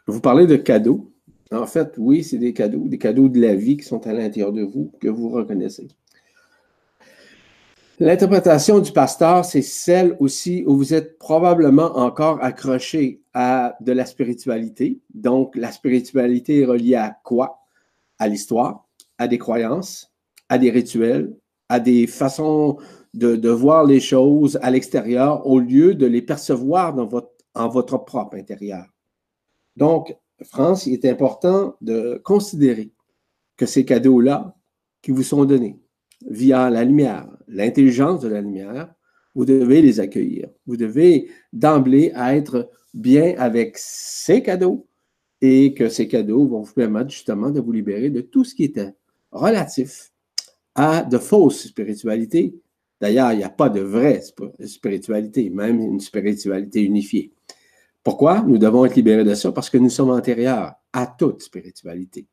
vous 0.06 0.22
parlez 0.22 0.46
de 0.46 0.56
cadeaux. 0.56 1.12
En 1.52 1.66
fait, 1.66 1.96
oui, 1.98 2.24
c'est 2.24 2.38
des 2.38 2.54
cadeaux, 2.54 2.88
des 2.88 3.00
cadeaux 3.00 3.28
de 3.28 3.42
la 3.42 3.56
vie 3.56 3.78
qui 3.78 3.86
sont 3.86 4.06
à 4.06 4.13
l'intérieur 4.13 4.54
de 4.54 4.62
vous, 4.62 4.92
que 5.00 5.08
vous 5.08 5.30
reconnaissez. 5.30 5.88
L'interprétation 8.00 8.80
du 8.80 8.92
pasteur, 8.92 9.46
c'est 9.46 9.62
celle 9.62 10.18
aussi 10.20 10.64
où 10.66 10.76
vous 10.76 10.96
êtes 10.96 11.20
probablement 11.20 11.96
encore 11.98 12.44
accroché 12.44 13.22
à 13.34 13.76
de 13.82 13.92
la 13.92 14.06
spiritualité. 14.06 15.00
Donc, 15.14 15.56
la 15.56 15.72
spiritualité 15.72 16.62
est 16.62 16.66
reliée 16.66 16.96
à 16.96 17.16
quoi? 17.24 17.60
À 18.18 18.28
l'histoire, 18.28 18.88
à 19.20 19.28
des 19.28 19.38
croyances, 19.38 20.12
à 20.50 20.58
des 20.58 20.72
rituels, 20.72 21.36
à 21.70 21.80
des 21.80 22.08
façons 22.08 22.78
de, 23.14 23.50
voir 23.50 23.86
les 23.86 24.00
choses 24.00 24.58
à 24.62 24.72
l'extérieur 24.72 25.46
au 25.46 25.60
lieu 25.60 25.94
de 25.94 26.08
les 26.08 26.22
percevoir 26.22 26.96
en 27.54 27.68
votre 27.70 27.98
propre 28.06 28.38
intérieur. 28.38 28.86
Donc, 29.76 30.16
France, 30.44 30.88
il 30.88 30.94
est 30.94 31.06
important 31.06 31.76
de 31.82 32.20
considérer 32.24 32.92
que 33.56 33.66
ces 33.66 33.86
cadeaux-là 33.86 34.56
qui 35.02 35.12
vous 35.12 35.24
sont 35.24 35.46
donnés 35.46 35.80
via 36.26 36.70
la 36.70 36.84
lumière, 36.84 37.28
l'intelligence 37.48 38.22
de 38.22 38.28
la 38.28 38.42
lumière, 38.42 38.94
vous 39.36 39.46
devez 39.46 39.82
les 39.82 40.00
accueillir. 40.00 40.50
Vous 40.66 40.78
devez 40.78 41.30
d'emblée 41.52 42.12
être 42.16 42.70
bien 42.94 43.36
avec 43.38 43.78
ces 43.78 44.44
cadeaux 44.44 44.88
et 45.42 45.74
que 45.74 45.90
ces 45.90 46.08
cadeaux 46.08 46.48
vont 46.48 46.62
vous 46.62 46.74
permettre 46.74 47.10
justement 47.10 47.50
de 47.50 47.60
vous 47.60 47.72
libérer 47.72 48.10
de 48.10 48.22
tout 48.22 48.44
ce 48.44 48.56
qui 48.56 48.64
était 48.64 48.94
relatif 49.32 50.12
à 50.76 51.04
de 51.04 51.18
fausses 51.18 51.68
spiritualités 51.68 52.56
D'ailleurs, 53.04 53.34
il 53.34 53.40
n'y 53.40 53.44
a 53.44 53.50
pas 53.50 53.68
de 53.68 53.82
vraie 53.82 54.22
spiritualité, 54.66 55.50
même 55.50 55.82
une 55.82 56.00
spiritualité 56.00 56.82
unifiée. 56.84 57.34
Pourquoi 58.02 58.44
nous 58.44 58.58
devons 58.58 58.86
être 58.86 58.96
libérés 58.96 59.26
de 59.26 59.34
ça? 59.34 59.52
Parce 59.52 59.70
que 59.70 59.78
nous 59.78 59.90
sommes 59.90 60.12
antérieurs 60.12 60.76
à 60.94 61.08
toute 61.08 61.42
spiritualité. 61.42 62.28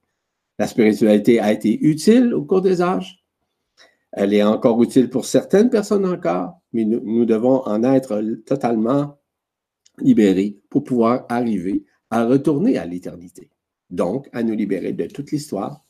La 0.60 0.68
spiritualité 0.68 1.40
a 1.40 1.52
été 1.52 1.76
utile 1.84 2.32
au 2.34 2.44
cours 2.44 2.60
des 2.60 2.80
âges. 2.82 3.19
Elle 4.12 4.34
est 4.34 4.42
encore 4.42 4.82
utile 4.82 5.08
pour 5.08 5.24
certaines 5.24 5.70
personnes 5.70 6.06
encore, 6.06 6.60
mais 6.72 6.84
nous, 6.84 7.24
devons 7.24 7.62
en 7.66 7.82
être 7.84 8.20
totalement 8.44 9.18
libérés 9.98 10.58
pour 10.68 10.84
pouvoir 10.84 11.26
arriver 11.28 11.84
à 12.10 12.24
retourner 12.24 12.76
à 12.76 12.86
l'éternité. 12.86 13.50
Donc, 13.88 14.28
à 14.32 14.42
nous 14.42 14.54
libérer 14.54 14.92
de 14.92 15.06
toute 15.06 15.30
l'histoire, 15.30 15.84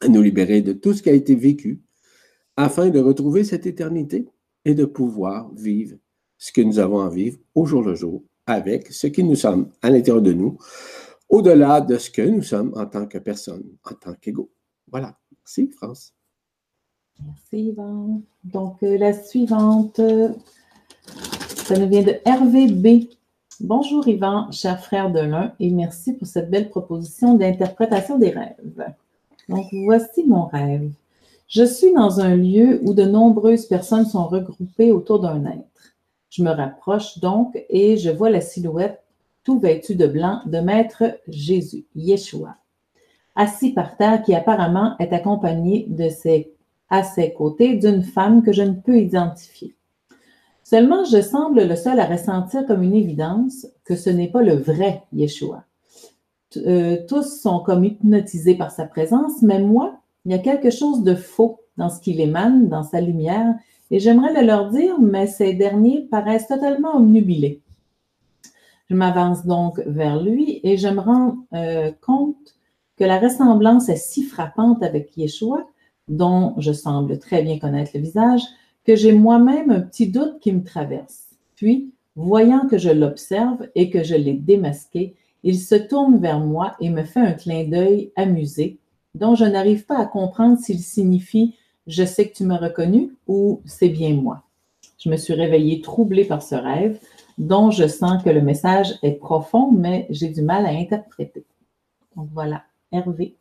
à 0.00 0.08
nous 0.08 0.22
libérer 0.22 0.62
de 0.62 0.72
tout 0.72 0.94
ce 0.94 1.02
qui 1.02 1.10
a 1.10 1.14
été 1.14 1.34
vécu, 1.34 1.82
afin 2.56 2.88
de 2.88 2.98
retrouver 2.98 3.44
cette 3.44 3.66
éternité 3.66 4.26
et 4.64 4.74
de 4.74 4.84
pouvoir 4.84 5.52
vivre 5.54 5.96
ce 6.38 6.52
que 6.52 6.60
nous 6.60 6.78
avons 6.78 7.00
à 7.00 7.10
vivre 7.10 7.38
au 7.54 7.66
jour 7.66 7.82
le 7.82 7.94
jour 7.94 8.22
avec 8.46 8.90
ce 8.90 9.06
qui 9.06 9.22
nous 9.22 9.36
sommes 9.36 9.70
à 9.82 9.90
l'intérieur 9.90 10.22
de 10.22 10.32
nous, 10.32 10.58
au-delà 11.28 11.82
de 11.82 11.98
ce 11.98 12.10
que 12.10 12.22
nous 12.22 12.42
sommes 12.42 12.72
en 12.74 12.86
tant 12.86 13.06
que 13.06 13.18
personne, 13.18 13.64
en 13.84 13.94
tant 13.94 14.14
qu'égaux. 14.14 14.50
Voilà. 14.90 15.18
Merci, 15.30 15.70
France. 15.70 16.14
Merci, 17.24 17.70
Yvan. 17.70 18.22
Donc, 18.44 18.82
euh, 18.82 18.96
la 18.98 19.12
suivante, 19.12 20.00
ça 21.46 21.78
nous 21.78 21.88
vient 21.88 22.02
de 22.02 22.16
Hervé 22.24 22.68
B. 22.68 23.08
Bonjour, 23.60 24.06
Yvan, 24.06 24.50
cher 24.52 24.80
frère 24.80 25.10
de 25.10 25.20
l'un, 25.20 25.52
et 25.58 25.70
merci 25.70 26.12
pour 26.12 26.28
cette 26.28 26.50
belle 26.50 26.70
proposition 26.70 27.34
d'interprétation 27.34 28.18
des 28.18 28.30
rêves. 28.30 28.94
Donc, 29.48 29.66
voici 29.84 30.24
mon 30.24 30.46
rêve. 30.46 30.90
Je 31.48 31.64
suis 31.64 31.92
dans 31.92 32.20
un 32.20 32.36
lieu 32.36 32.80
où 32.84 32.94
de 32.94 33.04
nombreuses 33.04 33.66
personnes 33.66 34.04
sont 34.06 34.26
regroupées 34.26 34.92
autour 34.92 35.20
d'un 35.20 35.44
être. 35.46 35.94
Je 36.30 36.42
me 36.42 36.50
rapproche 36.50 37.18
donc 37.18 37.58
et 37.70 37.96
je 37.96 38.10
vois 38.10 38.28
la 38.28 38.42
silhouette, 38.42 39.02
tout 39.44 39.58
vêtue 39.58 39.94
de 39.94 40.06
blanc, 40.06 40.40
de 40.44 40.58
Maître 40.58 41.04
Jésus, 41.26 41.86
Yeshua, 41.96 42.56
assis 43.34 43.72
par 43.72 43.96
terre, 43.96 44.22
qui 44.22 44.34
apparemment 44.34 44.94
est 44.98 45.14
accompagné 45.14 45.86
de 45.88 46.10
ses, 46.10 46.52
à 46.90 47.02
ses 47.02 47.32
côtés 47.32 47.76
d'une 47.76 48.02
femme 48.02 48.42
que 48.42 48.52
je 48.52 48.62
ne 48.62 48.74
peux 48.74 48.98
identifier. 48.98 49.74
Seulement, 50.64 51.04
je 51.04 51.20
semble 51.22 51.64
le 51.64 51.76
seul 51.76 51.98
à 51.98 52.06
ressentir 52.06 52.66
comme 52.66 52.82
une 52.82 52.94
évidence 52.94 53.66
que 53.84 53.96
ce 53.96 54.10
n'est 54.10 54.30
pas 54.30 54.42
le 54.42 54.54
vrai 54.54 55.02
Yeshua. 55.12 55.64
Euh, 56.56 56.98
tous 57.08 57.40
sont 57.40 57.60
comme 57.60 57.84
hypnotisés 57.84 58.54
par 58.54 58.70
sa 58.70 58.84
présence, 58.84 59.42
mais 59.42 59.60
moi, 59.60 60.00
il 60.24 60.32
y 60.32 60.34
a 60.34 60.38
quelque 60.38 60.70
chose 60.70 61.02
de 61.04 61.14
faux 61.14 61.60
dans 61.76 61.88
ce 61.88 62.00
qu'il 62.00 62.20
émane, 62.20 62.68
dans 62.68 62.82
sa 62.82 63.00
lumière, 63.00 63.54
et 63.90 64.00
j'aimerais 64.00 64.34
le 64.34 64.46
leur 64.46 64.70
dire, 64.70 65.00
mais 65.00 65.26
ces 65.26 65.54
derniers 65.54 66.02
paraissent 66.10 66.48
totalement 66.48 66.96
omnubilés. 66.96 67.62
Je 68.90 68.94
m'avance 68.94 69.46
donc 69.46 69.80
vers 69.86 70.22
lui 70.22 70.60
et 70.64 70.76
je 70.76 70.88
me 70.88 71.00
rends 71.00 71.36
euh, 71.54 71.92
compte 72.00 72.56
que 72.96 73.04
la 73.04 73.18
ressemblance 73.18 73.88
est 73.88 73.96
si 73.96 74.22
frappante 74.22 74.82
avec 74.82 75.16
Yeshua, 75.16 75.66
dont 76.08 76.54
je 76.58 76.72
semble 76.72 77.18
très 77.18 77.42
bien 77.42 77.58
connaître 77.58 77.92
le 77.94 78.00
visage, 78.00 78.42
que 78.84 78.96
j'ai 78.96 79.12
moi-même 79.12 79.70
un 79.70 79.80
petit 79.80 80.08
doute 80.08 80.40
qui 80.40 80.52
me 80.52 80.64
traverse. 80.64 81.28
Puis, 81.54 81.92
voyant 82.16 82.66
que 82.66 82.78
je 82.78 82.90
l'observe 82.90 83.68
et 83.74 83.90
que 83.90 84.02
je 84.02 84.14
l'ai 84.14 84.34
démasqué, 84.34 85.14
il 85.42 85.58
se 85.58 85.74
tourne 85.74 86.18
vers 86.18 86.40
moi 86.40 86.76
et 86.80 86.90
me 86.90 87.04
fait 87.04 87.20
un 87.20 87.32
clin 87.32 87.64
d'œil 87.64 88.12
amusé, 88.16 88.78
dont 89.14 89.34
je 89.34 89.44
n'arrive 89.44 89.84
pas 89.84 89.98
à 89.98 90.06
comprendre 90.06 90.58
s'il 90.58 90.80
signifie 90.80 91.54
je 91.88 92.04
sais 92.04 92.28
que 92.28 92.36
tu 92.36 92.44
m'as 92.44 92.58
reconnu 92.58 93.16
ou 93.26 93.62
c'est 93.64 93.88
bien 93.88 94.12
moi. 94.12 94.42
Je 94.98 95.08
me 95.08 95.16
suis 95.16 95.32
réveillée 95.32 95.80
troublée 95.80 96.26
par 96.26 96.42
ce 96.42 96.54
rêve 96.54 97.00
dont 97.38 97.70
je 97.70 97.88
sens 97.88 98.22
que 98.22 98.30
le 98.30 98.42
message 98.42 98.94
est 99.02 99.12
profond, 99.12 99.72
mais 99.72 100.06
j'ai 100.10 100.28
du 100.28 100.42
mal 100.42 100.66
à 100.66 100.70
interpréter. 100.70 101.44
Donc 102.14 102.28
voilà, 102.32 102.62
Hervé. 102.92 103.36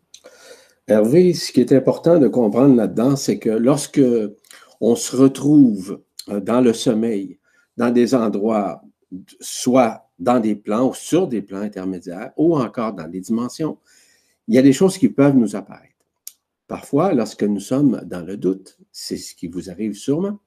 Hervé, 0.88 1.34
ce 1.34 1.52
qui 1.52 1.60
est 1.60 1.74
important 1.74 2.18
de 2.18 2.30
comprendre 2.30 2.76
là-dedans, 2.76 3.18
c'est 3.18 3.40
que 3.40 3.50
lorsque 3.50 4.02
on 4.80 4.96
se 4.96 5.16
retrouve 5.18 6.02
euh, 6.30 6.40
dans 6.40 6.62
le 6.62 6.72
sommeil, 6.72 7.40
dans 7.76 7.92
des 7.92 8.16
endroits, 8.16 8.82
soit 9.42 10.10
dans 10.18 10.40
des 10.40 10.56
plans 10.56 10.90
ou 10.90 10.94
sur 10.94 11.28
des 11.28 11.42
plans 11.42 11.60
intermédiaires, 11.62 12.32
ou 12.38 12.58
encore 12.58 12.94
dans 12.94 13.08
des 13.08 13.20
dimensions, 13.20 13.78
il 14.48 14.56
y 14.56 14.58
a 14.58 14.62
des 14.62 14.72
choses 14.72 14.98
qui 14.98 15.10
peuvent 15.10 15.36
nous 15.36 15.58
apparaître. 15.58 15.94
Parfois, 16.68 17.14
lorsque 17.14 17.44
nous 17.44 17.60
sommes 17.60 18.02
dans 18.06 18.26
le 18.26 18.38
doute, 18.38 18.78
c'est 18.92 19.18
ce 19.18 19.36
qui 19.36 19.48
vous 19.48 19.70
arrive 19.70 19.94
sûrement, 19.94 20.40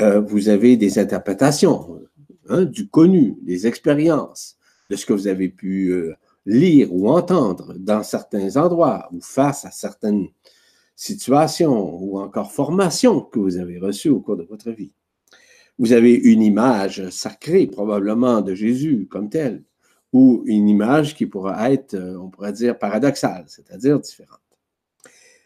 euh, 0.00 0.20
vous 0.20 0.48
avez 0.48 0.78
des 0.78 0.98
interprétations 0.98 2.00
hein, 2.48 2.64
du 2.64 2.88
connu, 2.88 3.36
des 3.42 3.66
expériences, 3.66 4.56
de 4.88 4.96
ce 4.96 5.04
que 5.04 5.12
vous 5.12 5.26
avez 5.26 5.50
pu 5.50 5.90
euh, 5.90 6.14
lire 6.48 6.94
ou 6.94 7.10
entendre 7.10 7.74
dans 7.78 8.02
certains 8.02 8.56
endroits 8.56 9.06
ou 9.12 9.20
face 9.20 9.66
à 9.66 9.70
certaines 9.70 10.28
situations 10.96 12.02
ou 12.02 12.18
encore 12.18 12.52
formations 12.52 13.20
que 13.20 13.38
vous 13.38 13.58
avez 13.58 13.78
reçues 13.78 14.08
au 14.08 14.20
cours 14.20 14.38
de 14.38 14.44
votre 14.44 14.70
vie. 14.70 14.92
Vous 15.78 15.92
avez 15.92 16.14
une 16.14 16.42
image 16.42 17.10
sacrée 17.10 17.66
probablement 17.66 18.40
de 18.40 18.54
Jésus 18.54 19.06
comme 19.10 19.28
tel, 19.28 19.62
ou 20.14 20.42
une 20.46 20.70
image 20.70 21.14
qui 21.14 21.26
pourrait 21.26 21.74
être, 21.74 21.94
euh, 21.94 22.18
on 22.18 22.30
pourrait 22.30 22.54
dire, 22.54 22.78
paradoxale, 22.78 23.44
c'est-à-dire 23.46 24.00
différente. 24.00 24.40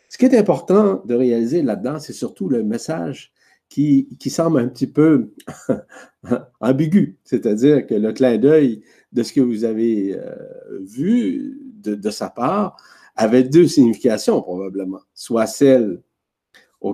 Ce 0.09 0.17
qui 0.17 0.27
est 0.27 0.39
important 0.39 1.03
de 1.05 1.15
réaliser 1.15 1.63
là-dedans, 1.63 1.99
c'est 1.99 2.13
surtout 2.13 2.49
le 2.49 2.63
message 2.63 3.32
qui, 3.73 4.31
semble 4.31 4.61
un 4.61 4.69
petit 4.69 4.87
peu 4.87 5.33
ambigu, 6.61 7.19
c'est-à-dire 7.25 7.87
que 7.87 7.95
le 7.95 8.13
clin 8.13 8.37
d'œil 8.37 8.83
de 9.13 9.23
ce 9.23 9.33
que 9.33 9.41
vous 9.41 9.65
avez 9.65 10.15
euh, 10.15 10.79
vu 10.81 11.59
de, 11.77 12.11
sa 12.11 12.29
part 12.29 12.77
avait 13.17 13.45
deux 13.45 13.67
significations 13.67 14.43
probablement, 14.43 15.01
soit 15.15 15.47
celle, 15.47 16.03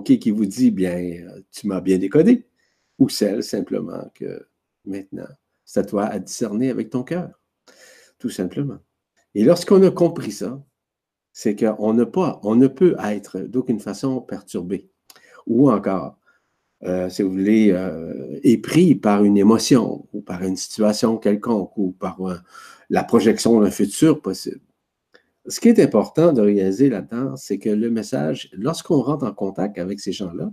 qui 0.05 0.31
vous 0.31 0.45
dit, 0.45 0.71
bien, 0.71 1.27
tu 1.51 1.67
m'as 1.67 1.81
bien 1.81 1.97
décodé, 1.97 2.47
ou 2.97 3.09
celle 3.09 3.43
simplement 3.43 4.09
que 4.13 4.47
maintenant, 4.85 5.27
c'est 5.65 5.81
à 5.81 5.83
toi 5.83 6.05
à 6.05 6.19
discerner 6.19 6.69
avec 6.69 6.91
ton 6.91 7.03
cœur, 7.03 7.31
tout 8.19 8.29
simplement. 8.29 8.77
Et 9.35 9.43
lorsqu'on 9.43 9.83
a 9.83 9.91
compris 9.91 10.31
ça, 10.31 10.63
c'est 11.33 11.55
qu'on 11.55 11.93
ne 11.93 12.67
peut 12.67 12.95
être 13.03 13.39
d'aucune 13.39 13.79
façon 13.79 14.21
perturbé. 14.21 14.89
Ou 15.47 15.71
encore, 15.71 16.18
euh, 16.85 17.09
si 17.09 17.23
vous 17.23 17.31
voulez, 17.31 17.71
euh, 17.71 18.39
épris 18.43 18.95
par 18.95 19.23
une 19.23 19.37
émotion 19.37 20.05
ou 20.13 20.21
par 20.21 20.43
une 20.43 20.55
situation 20.55 21.17
quelconque 21.17 21.77
ou 21.77 21.91
par 21.91 22.21
euh, 22.21 22.37
la 22.89 23.03
projection 23.03 23.59
d'un 23.59 23.71
futur 23.71 24.21
possible. 24.21 24.61
Ce 25.47 25.59
qui 25.59 25.67
est 25.67 25.79
important 25.79 26.31
de 26.31 26.41
réaliser 26.41 26.89
là-dedans, 26.89 27.35
c'est 27.35 27.57
que 27.57 27.69
le 27.69 27.89
message, 27.89 28.49
lorsqu'on 28.53 29.01
rentre 29.01 29.25
en 29.25 29.33
contact 29.33 29.77
avec 29.77 29.99
ces 29.99 30.11
gens-là, 30.11 30.51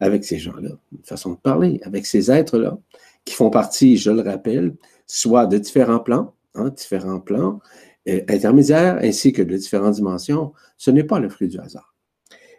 avec 0.00 0.24
ces 0.24 0.38
gens-là, 0.38 0.70
une 0.92 1.04
façon 1.04 1.32
de 1.32 1.38
parler, 1.38 1.80
avec 1.82 2.06
ces 2.06 2.30
êtres-là, 2.30 2.78
qui 3.24 3.34
font 3.34 3.50
partie, 3.50 3.96
je 3.96 4.10
le 4.10 4.20
rappelle, 4.20 4.74
soit 5.06 5.46
de 5.46 5.58
différents 5.58 5.98
plans, 5.98 6.34
hein, 6.54 6.70
différents 6.70 7.20
plans, 7.20 7.60
intermédiaires 8.06 8.98
ainsi 9.02 9.32
que 9.32 9.40
de 9.42 9.56
différentes 9.56 9.94
dimensions, 9.94 10.52
ce 10.76 10.90
n'est 10.90 11.04
pas 11.04 11.20
le 11.20 11.30
fruit 11.30 11.48
du 11.48 11.58
hasard. 11.58 11.93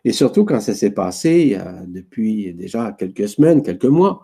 Et 0.06 0.14
surtout 0.14 0.46
quand 0.46 0.62
ça 0.62 0.76
s'est 0.76 0.92
passé 0.92 1.58
depuis 1.88 2.54
déjà 2.54 2.92
quelques 2.94 3.28
semaines, 3.28 3.64
quelques 3.64 3.86
mois, 3.86 4.24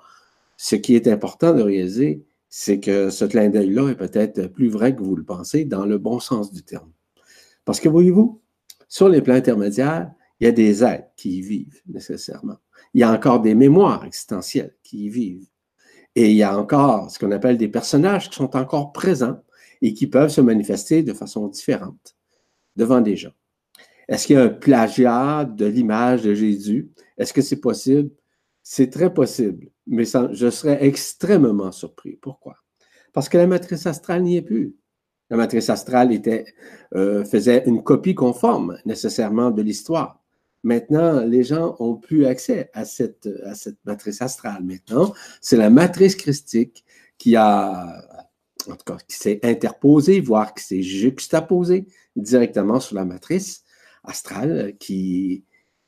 ce 0.56 0.76
qui 0.76 0.96
est 0.96 1.08
important 1.08 1.54
de 1.54 1.64
réaliser, 1.64 2.24
c'est 2.50 2.80
que 2.80 3.10
ce 3.10 3.26
clin 3.26 3.50
d'œil-là 3.50 3.90
est 3.90 3.96
peut-être 3.96 4.46
plus 4.46 4.70
vrai 4.70 4.96
que 4.96 5.02
vous 5.02 5.16
le 5.16 5.24
pensez 5.24 5.66
dans 5.66 5.86
le 5.86 5.98
bon 5.98 6.20
sens 6.20 6.52
du 6.52 6.62
terme. 6.62 6.92
Parce 7.66 7.80
que 7.80 7.90
voyez-vous, 7.90 8.40
sur 8.88 9.10
les 9.10 9.24
plans 9.24 9.34
intermédiaires, 9.34 10.12
il 10.40 10.46
y 10.46 10.48
a 10.48 10.52
des 10.52 10.84
êtres 10.84 11.10
qui 11.18 11.40
y 11.40 11.42
vivent 11.42 11.82
nécessairement. 11.88 12.58
Il 12.94 13.02
y 13.02 13.04
a 13.04 13.12
encore 13.12 13.42
des 13.42 13.56
mémoires 13.56 14.06
existentielles 14.06 14.76
qui 14.84 15.06
y 15.06 15.10
vivent. 15.10 15.48
Et 16.16 16.30
il 16.30 16.36
y 16.36 16.44
a 16.44 16.60
encore 16.60 17.10
ce 17.10 17.18
qu'on 17.18 17.32
appelle 17.32 17.58
des 17.58 17.70
personnages 17.70 18.30
qui 18.30 18.36
sont 18.36 18.56
encore 18.56 18.92
présents 18.92 19.42
et 19.82 19.96
qui 19.96 20.06
peuvent 20.06 20.30
se 20.30 20.42
manifester 20.42 21.02
de 21.02 21.14
façon 21.14 21.48
différente 21.48 22.16
devant 22.76 23.02
des 23.02 23.16
gens. 23.16 23.32
Est-ce 24.12 24.28
qu'il 24.28 24.36
y 24.36 24.40
a 24.40 24.44
un 24.44 24.50
plagiat 24.50 25.46
de 25.46 25.66
l'image 25.66 26.24
de 26.24 26.34
Jésus? 26.34 26.92
Est-ce 27.18 27.32
que 27.32 27.42
c'est 27.42 27.62
possible? 27.62 28.12
C'est 28.62 28.90
très 28.90 29.14
possible, 29.14 29.72
mais 29.88 30.04
je 30.04 30.50
serais 30.50 30.86
extrêmement 30.86 31.72
surpris. 31.72 32.18
Pourquoi? 32.22 32.58
Parce 33.14 33.30
que 33.30 33.38
la 33.38 33.48
matrice 33.48 33.88
astrale 33.88 34.24
n'y 34.24 34.36
est 34.36 34.42
plus. 34.42 34.76
La 35.30 35.38
matrice 35.38 35.70
astrale 35.70 36.12
euh, 36.94 37.24
faisait 37.24 37.64
une 37.66 37.84
copie 37.84 38.14
conforme 38.14 38.78
nécessairement 38.86 39.50
de 39.50 39.62
l'histoire. 39.62 40.22
Maintenant, 40.64 41.22
les 41.22 41.44
gens 41.44 41.78
ont 41.80 41.96
plus 41.96 42.26
accès 42.26 42.70
à 42.74 42.84
cette, 42.84 43.30
à 43.46 43.56
cette 43.56 43.78
matrice 43.86 44.22
astrale. 44.22 44.62
Maintenant, 44.62 45.14
c'est 45.40 45.56
la 45.56 45.70
matrice 45.70 46.18
christique 46.18 46.84
qui 47.18 47.38
a 47.38 48.04
en 48.70 48.76
tout 48.76 48.84
cas, 48.86 48.98
qui 49.08 49.16
s'est 49.16 49.40
interposé, 49.42 50.20
voire 50.20 50.54
qui 50.54 50.64
s'est 50.64 50.82
juxtaposé 50.82 51.88
directement 52.16 52.80
sur 52.80 52.96
la 52.96 53.06
matrice 53.06 53.64
astrale 54.04 54.74
qui, 54.80 55.44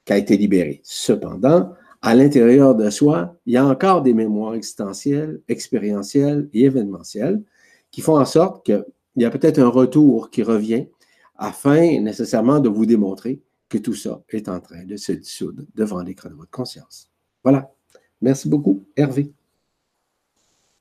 qui 0.06 0.14
a 0.14 0.18
été 0.18 0.38
libérée. 0.38 0.82
Cependant, 0.84 1.74
à 2.02 2.16
l'intérieur 2.16 2.76
de 2.76 2.90
soi, 2.90 3.38
il 3.46 3.54
y 3.54 3.58
a 3.58 3.66
encore 3.66 4.02
des 4.02 4.14
mémoires 4.14 4.56
existentielles, 4.56 5.42
expérientielles 5.48 6.50
et 6.54 6.66
événementielles 6.66 7.42
qui 7.92 8.02
font 8.02 8.20
en 8.20 8.26
sorte 8.26 8.66
qu'il 8.66 8.84
y 9.18 9.26
a 9.26 9.30
peut-être 9.30 9.60
un 9.60 9.70
retour 9.70 10.30
qui 10.30 10.44
revient 10.44 10.88
afin 11.38 12.02
nécessairement 12.02 12.60
de 12.60 12.70
vous 12.70 12.86
démontrer 12.86 13.42
que 13.70 13.78
tout 13.78 13.94
ça 13.94 14.22
est 14.30 14.50
en 14.50 14.60
train 14.60 14.84
de 14.84 14.98
se 14.98 15.14
dissoudre 15.14 15.64
devant 15.74 16.02
l'écran 16.02 16.30
de 16.30 16.36
votre 16.36 16.52
conscience. 16.52 17.10
Voilà. 17.44 17.72
Merci 18.22 18.50
beaucoup, 18.50 18.84
Hervé. 18.96 19.32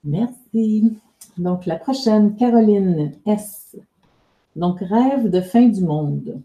Merci. 0.04 0.98
Donc, 1.38 1.66
la 1.66 1.76
prochaine, 1.76 2.36
Caroline 2.36 3.12
S. 3.26 3.76
Donc, 4.56 4.80
rêve 4.80 5.28
de 5.28 5.40
fin 5.40 5.68
du 5.68 5.82
monde. 5.82 6.42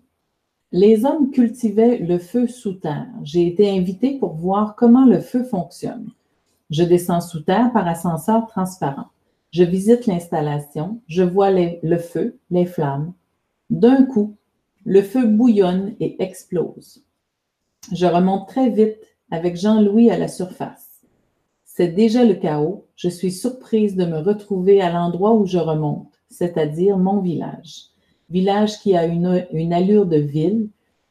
Les 0.73 1.05
hommes 1.05 1.31
cultivaient 1.31 1.97
le 1.97 2.19
feu 2.19 2.47
sous 2.47 2.73
terre. 2.73 3.07
J'ai 3.23 3.47
été 3.47 3.69
invitée 3.69 4.19
pour 4.19 4.33
voir 4.33 4.75
comment 4.75 5.05
le 5.05 5.21
feu 5.21 5.45
fonctionne. 5.45 6.11
Je 6.69 6.83
descends 6.83 7.21
sous 7.21 7.39
terre 7.39 7.71
par 7.71 7.87
ascenseur 7.87 8.47
transparent. 8.47 9.07
Je 9.51 9.63
visite 9.63 10.07
l'installation. 10.07 10.99
Je 11.07 11.23
vois 11.23 11.51
le 11.51 11.97
feu, 11.97 12.37
les 12.51 12.65
flammes. 12.65 13.13
D'un 13.69 14.03
coup, 14.03 14.35
le 14.83 15.01
feu 15.01 15.25
bouillonne 15.25 15.95
et 16.01 16.21
explose. 16.21 17.01
Je 17.93 18.05
remonte 18.05 18.49
très 18.49 18.69
vite 18.69 18.97
avec 19.31 19.55
Jean-Louis 19.55 20.11
à 20.11 20.17
la 20.17 20.27
surface. 20.27 21.01
C'est 21.63 21.89
déjà 21.89 22.25
le 22.25 22.33
chaos. 22.33 22.85
Je 22.97 23.07
suis 23.07 23.31
surprise 23.31 23.95
de 23.95 24.05
me 24.05 24.19
retrouver 24.19 24.81
à 24.81 24.91
l'endroit 24.91 25.33
où 25.33 25.45
je 25.45 25.59
remonte, 25.59 26.19
c'est-à-dire 26.29 26.97
mon 26.97 27.21
village. 27.21 27.91
Village 28.29 28.79
qui 28.79 28.95
a 28.95 29.05
une, 29.05 29.73
allure 29.73 30.05
de 30.05 30.17
ville. 30.17 30.69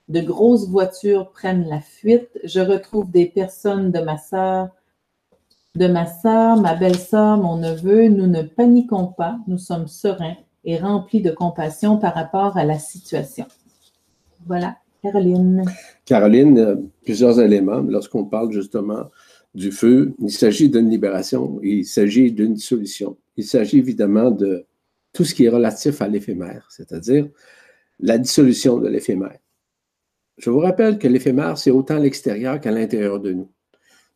De 0.08 0.20
grosses 0.20 0.68
voitures 0.68 1.30
prennent 1.30 1.66
la 1.68 1.80
fuite. 1.80 2.28
Je 2.44 2.60
retrouve 2.60 3.10
des 3.10 3.26
personnes 3.26 3.90
de 3.90 4.00
ma 4.00 4.18
sœur, 4.18 4.68
de 5.74 5.86
ma 5.86 6.06
sœur, 6.06 6.56
ma 6.60 6.74
belle-sœur, 6.74 7.38
mon 7.38 7.56
neveu. 7.56 8.08
Nous 8.08 8.26
ne 8.26 8.42
paniquons 8.42 9.06
pas. 9.06 9.38
Nous 9.48 9.58
sommes 9.58 9.88
sereins 9.88 10.36
et 10.64 10.78
remplis 10.78 11.22
de 11.22 11.30
compassion 11.30 11.96
par 11.96 12.14
rapport 12.14 12.56
à 12.56 12.64
la 12.64 12.78
situation. 12.78 13.46
Voilà, 14.46 14.76
Caroline. 15.02 15.64
Caroline, 16.04 16.58
euh, 16.58 16.76
plusieurs 17.02 17.40
éléments. 17.40 17.80
Lorsqu'on 17.80 18.24
parle 18.24 18.52
justement 18.52 19.06
du 19.54 19.72
feu, 19.72 20.14
il 20.20 20.30
s'agit 20.30 20.68
d'une 20.68 20.90
libération, 20.90 21.58
il 21.62 21.84
s'agit 21.86 22.30
d'une 22.30 22.56
solution. 22.56 23.16
Il 23.36 23.44
s'agit 23.44 23.78
évidemment 23.78 24.30
de 24.30 24.66
tout 25.16 25.24
ce 25.24 25.34
qui 25.34 25.46
est 25.46 25.48
relatif 25.48 26.02
à 26.02 26.08
l'éphémère, 26.08 26.66
c'est-à-dire 26.70 27.26
la 27.98 28.18
dissolution 28.18 28.78
de 28.78 28.88
l'éphémère. 28.88 29.38
Je 30.36 30.50
vous 30.50 30.58
rappelle 30.58 30.98
que 30.98 31.08
l'éphémère, 31.08 31.56
c'est 31.56 31.70
autant 31.70 31.96
à 31.96 32.00
l'extérieur 32.00 32.60
qu'à 32.60 32.70
l'intérieur 32.70 33.18
de 33.18 33.32
nous. 33.32 33.50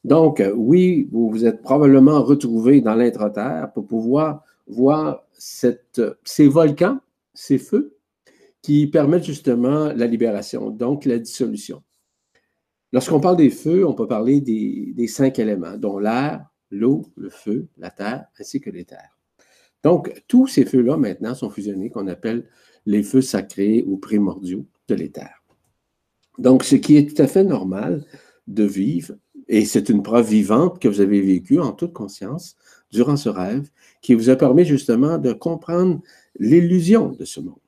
Donc, 0.05 0.41
euh, 0.41 0.53
oui, 0.55 1.09
vous 1.11 1.31
vous 1.31 1.47
êtes 1.47 1.63
probablement 1.63 2.23
retrouvé 2.23 2.83
dans 2.83 2.95
l'intra-terre 2.95 3.71
pour 3.73 3.87
pouvoir 3.87 4.45
voir 4.67 5.25
cette, 5.33 6.03
ces 6.23 6.47
volcans, 6.47 6.99
ces 7.33 7.57
feux, 7.57 7.97
qui 8.61 8.87
permettent 8.87 9.25
justement 9.25 9.93
la 9.95 10.07
libération, 10.07 10.69
donc 10.69 11.07
la 11.07 11.19
dissolution. 11.19 11.83
Lorsqu'on 12.93 13.21
parle 13.21 13.37
des 13.37 13.51
feux, 13.51 13.87
on 13.87 13.95
peut 13.95 14.07
parler 14.07 14.43
des, 14.43 15.07
cinq 15.07 15.39
éléments, 15.39 15.79
dont 15.79 15.99
l'air, 15.99 16.45
l'eau, 16.71 17.07
le 17.17 17.31
feu, 17.31 17.69
la 17.79 17.91
terre, 17.91 18.27
ainsi 18.39 18.61
que 18.61 18.69
l'éther. 18.69 19.20
Donc, 19.83 20.23
tous 20.29 20.47
ces 20.47 20.65
feux-là, 20.65 20.97
maintenant, 20.97 21.35
sont 21.35 21.51
fusionnés, 21.51 21.91
qu'on 21.91 22.07
appelle 22.07 22.47
les 22.87 23.03
feux 23.03 23.23
sacrés 23.23 23.85
ou 23.87 23.97
primordiaux 23.97 24.67
de 24.89 24.95
l'éther. 24.95 25.43
Donc, 26.39 26.65
ce 26.65 26.77
qui 26.77 26.97
est 26.97 27.15
tout 27.15 27.23
à 27.23 27.27
fait 27.27 27.45
normal 27.45 28.05
de 28.47 28.65
vivre, 28.65 29.15
et 29.49 29.65
c'est 29.65 29.89
une 29.89 30.03
preuve 30.03 30.29
vivante 30.29 30.81
que 30.81 30.89
vous 30.89 31.01
avez 31.01 31.21
vécue 31.21 31.61
en 31.61 31.73
toute 31.73 31.93
conscience 31.93 32.57
durant 32.91 33.17
ce 33.17 33.29
rêve, 33.29 33.69
qui 34.03 34.15
vous 34.15 34.31
a 34.31 34.37
permis 34.37 34.65
justement 34.65 35.19
de 35.19 35.33
comprendre 35.33 36.01
l'illusion 36.39 37.11
de 37.11 37.25
ce 37.25 37.41
monde 37.41 37.59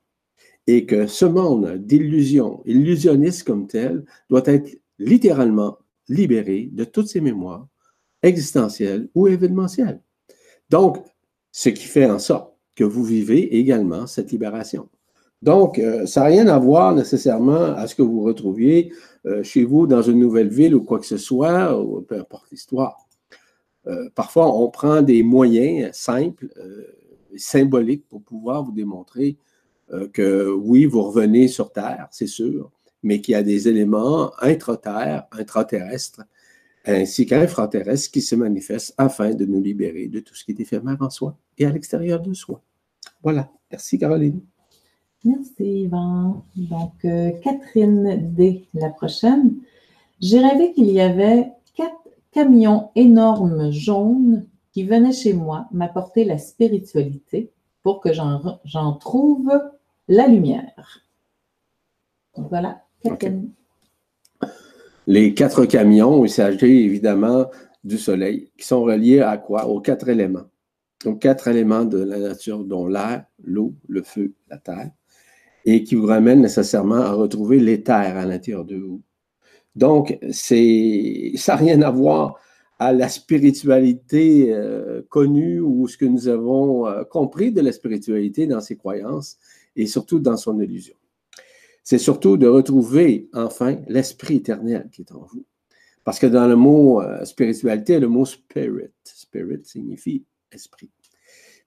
et 0.67 0.87
que 0.87 1.07
ce 1.07 1.25
monde 1.25 1.77
d'illusion, 1.79 2.63
illusionniste 2.65 3.45
comme 3.45 3.67
tel, 3.67 4.05
doit 4.31 4.43
être 4.47 4.81
littéralement 4.99 5.79
libéré 6.09 6.71
de 6.73 6.85
toutes 6.85 7.09
ses 7.09 7.21
mémoires 7.21 7.67
existentielles 8.23 9.09
ou 9.15 9.27
événementielles. 9.27 10.01
Donc, 10.71 11.05
ce 11.53 11.69
qui 11.69 11.85
fait 11.85 12.11
en 12.11 12.19
sorte 12.19 12.53
que 12.75 12.85
vous 12.85 13.05
vivez 13.05 13.59
également 13.59 14.07
cette 14.07 14.33
libération. 14.33 14.89
Donc, 15.43 15.79
euh, 15.79 16.07
ça 16.07 16.21
n'a 16.21 16.27
rien 16.27 16.47
à 16.47 16.59
voir 16.59 16.95
nécessairement 16.95 17.75
à 17.75 17.87
ce 17.87 17.95
que 17.95 18.03
vous 18.03 18.23
retrouviez 18.23 18.93
euh, 19.27 19.43
chez 19.43 19.65
vous 19.65 19.87
dans 19.87 20.03
une 20.03 20.19
nouvelle 20.19 20.49
ville 20.49 20.75
ou 20.75 20.83
quoi 20.83 20.99
que 20.99 21.07
ce 21.07 21.17
soit, 21.17 21.77
peu 22.09 22.19
importe 22.19 22.51
l'histoire. 22.51 23.07
Euh, 23.89 24.09
parfois, 24.15 24.57
on 24.57 24.71
prend 24.71 25.03
des 25.03 25.23
moyens 25.23 25.95
simples, 25.95 26.49
symboliques 27.37 28.07
pour 28.09 28.23
pouvoir 28.23 28.63
vous 28.63 28.73
démontrer 28.73 29.37
que 30.13 30.51
oui, 30.51 30.85
vous 30.87 31.03
revenez 31.03 31.49
sur 31.49 31.73
Terre, 31.73 32.07
c'est 32.11 32.27
sûr, 32.27 32.71
mais 33.03 33.21
qu'il 33.21 33.33
y 33.33 33.35
a 33.35 33.43
des 33.43 33.69
éléments 33.69 34.33
intra-terre, 34.41 35.27
intraterrestres, 35.33 36.23
ainsi 36.87 37.27
qu'infraterrestres 37.27 38.11
qui 38.11 38.21
se 38.21 38.35
manifestent 38.35 38.95
afin 38.99 39.35
de 39.35 39.45
nous 39.45 39.61
libérer 39.61 40.09
de 40.09 40.21
tout 40.21 40.35
ce 40.35 40.45
qui 40.45 40.53
est 40.53 40.61
éphémère 40.61 40.97
en 41.01 41.11
soi 41.11 41.37
et 41.59 41.65
à 41.65 41.71
l'extérieur 41.71 42.21
de 42.21 42.35
soi. 42.35 42.63
Voilà. 43.23 43.51
Merci, 43.71 43.99
Caroline. 43.99 44.41
Merci, 45.25 45.83
Yvan. 45.83 46.45
Donc, 46.57 47.05
euh, 47.05 47.31
Catherine 47.43 48.35
D, 48.35 48.67
la 48.75 48.91
prochaine. 48.91 49.55
J'ai 50.21 50.41
rêvé 50.41 50.73
qu'il 50.73 50.91
y 50.91 51.01
avait 51.01 51.53
quatre 51.75 52.09
camions 52.33 52.91
énormes 52.97 53.71
jaunes 53.71 54.47
qui 54.73 54.85
venaient 54.85 55.13
chez 55.13 55.33
moi 55.33 55.69
m'apporter 55.73 56.25
la 56.25 56.39
spiritualité 56.39 57.53
pour 57.83 58.01
que 58.01 58.11
j'en 58.13 58.93
trouve 58.95 59.51
la 60.09 60.27
lumière. 60.27 61.07
voilà, 62.37 62.85
Les 65.07 65.35
quatre 65.35 65.67
camions, 65.67 66.25
il 66.25 66.31
s'agit 66.31 66.85
évidemment 66.85 67.51
du 67.83 67.99
Soleil, 67.99 68.53
qui 68.57 68.65
sont 68.67 68.83
reliés 68.83 69.21
à 69.21 69.37
quoi? 69.37 69.67
Aux 69.67 69.81
quatre 69.81 70.09
éléments. 70.09 70.47
Donc, 71.05 71.21
quatre 71.21 71.49
éléments 71.49 71.85
de 71.85 71.99
la 71.99 72.19
nature, 72.19 72.65
dont 72.65 72.87
l'air, 72.87 73.25
l'eau, 73.43 73.75
le 73.89 74.03
feu, 74.03 74.35
la 74.49 74.59
terre, 74.59 74.91
et 75.65 75.83
qui 75.83 75.97
vous 75.97 76.07
ramènent 76.07 76.41
nécessairement 76.41 76.97
à 76.97 77.13
retrouver 77.13 77.59
l'éther 77.59 78.17
à 78.17 78.25
l'intérieur 78.25 78.65
de 78.65 78.77
vous. 78.77 79.03
Donc, 79.75 80.19
ça 80.31 80.55
n'a 80.55 81.57
rien 81.57 81.83
à 81.83 81.91
voir 81.91 82.39
à 82.79 82.93
la 82.93 83.09
spiritualité 83.09 84.53
euh, 84.53 85.03
connue 85.09 85.61
ou 85.61 85.89
ce 85.89 85.97
que 85.97 86.05
nous 86.05 86.29
avons 86.29 86.87
euh, 86.87 87.05
compris 87.05 87.53
de 87.53 87.61
la 87.61 87.73
spiritualité 87.73 88.47
dans 88.47 88.61
ses 88.61 88.77
croyances 88.77 89.37
et 89.77 89.87
surtout 89.87 90.19
dans 90.19 90.37
son 90.37 90.61
illusion. 90.61 90.95
C'est 91.83 91.99
surtout 91.99 92.37
de 92.37 92.47
retrouver 92.47 93.29
enfin 93.33 93.79
l'esprit 93.89 94.37
éternel 94.37 94.89
qui 94.93 95.03
est 95.03 95.13
en 95.13 95.25
vous. 95.25 95.45
Parce 96.05 96.19
que 96.19 96.27
dans 96.27 96.47
le 96.47 96.57
mot 96.57 97.01
euh, 97.01 97.25
spiritualité, 97.25 98.01
le 98.01 98.09
mot 98.09 98.25
spirit, 98.25 98.91
spirit 99.05 99.61
signifie 99.65 100.25
esprit. 100.51 100.91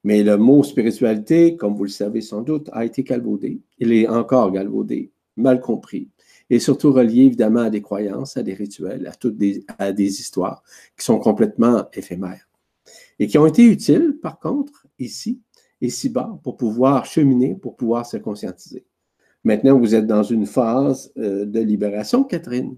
Mais 0.04 0.22
le 0.22 0.36
mot 0.36 0.62
spiritualité, 0.62 1.56
comme 1.56 1.74
vous 1.74 1.84
le 1.84 1.90
savez 1.90 2.20
sans 2.20 2.42
doute, 2.42 2.68
a 2.72 2.84
été 2.84 3.02
galvaudé. 3.02 3.60
Il 3.78 3.92
est 3.92 4.08
encore 4.08 4.52
galvaudé, 4.52 5.10
mal 5.36 5.60
compris, 5.60 6.10
et 6.48 6.60
surtout 6.60 6.92
relié 6.92 7.22
évidemment 7.22 7.62
à 7.62 7.70
des 7.70 7.82
croyances, 7.82 8.36
à 8.36 8.42
des 8.42 8.54
rituels, 8.54 9.06
à, 9.06 9.12
toutes 9.12 9.36
des, 9.36 9.64
à 9.78 9.92
des 9.92 10.20
histoires 10.20 10.62
qui 10.96 11.04
sont 11.04 11.18
complètement 11.18 11.86
éphémères. 11.92 12.48
Et 13.18 13.26
qui 13.26 13.38
ont 13.38 13.46
été 13.46 13.64
utiles, 13.64 14.18
par 14.22 14.38
contre, 14.38 14.86
ici, 14.98 15.40
et 15.80 15.90
si 15.90 16.08
bas 16.08 16.38
pour 16.42 16.56
pouvoir 16.56 17.04
cheminer, 17.04 17.54
pour 17.54 17.76
pouvoir 17.76 18.06
se 18.06 18.16
conscientiser. 18.16 18.84
Maintenant, 19.46 19.78
vous 19.78 19.94
êtes 19.94 20.08
dans 20.08 20.24
une 20.24 20.44
phase 20.44 21.12
euh, 21.18 21.46
de 21.46 21.60
libération, 21.60 22.24
Catherine, 22.24 22.76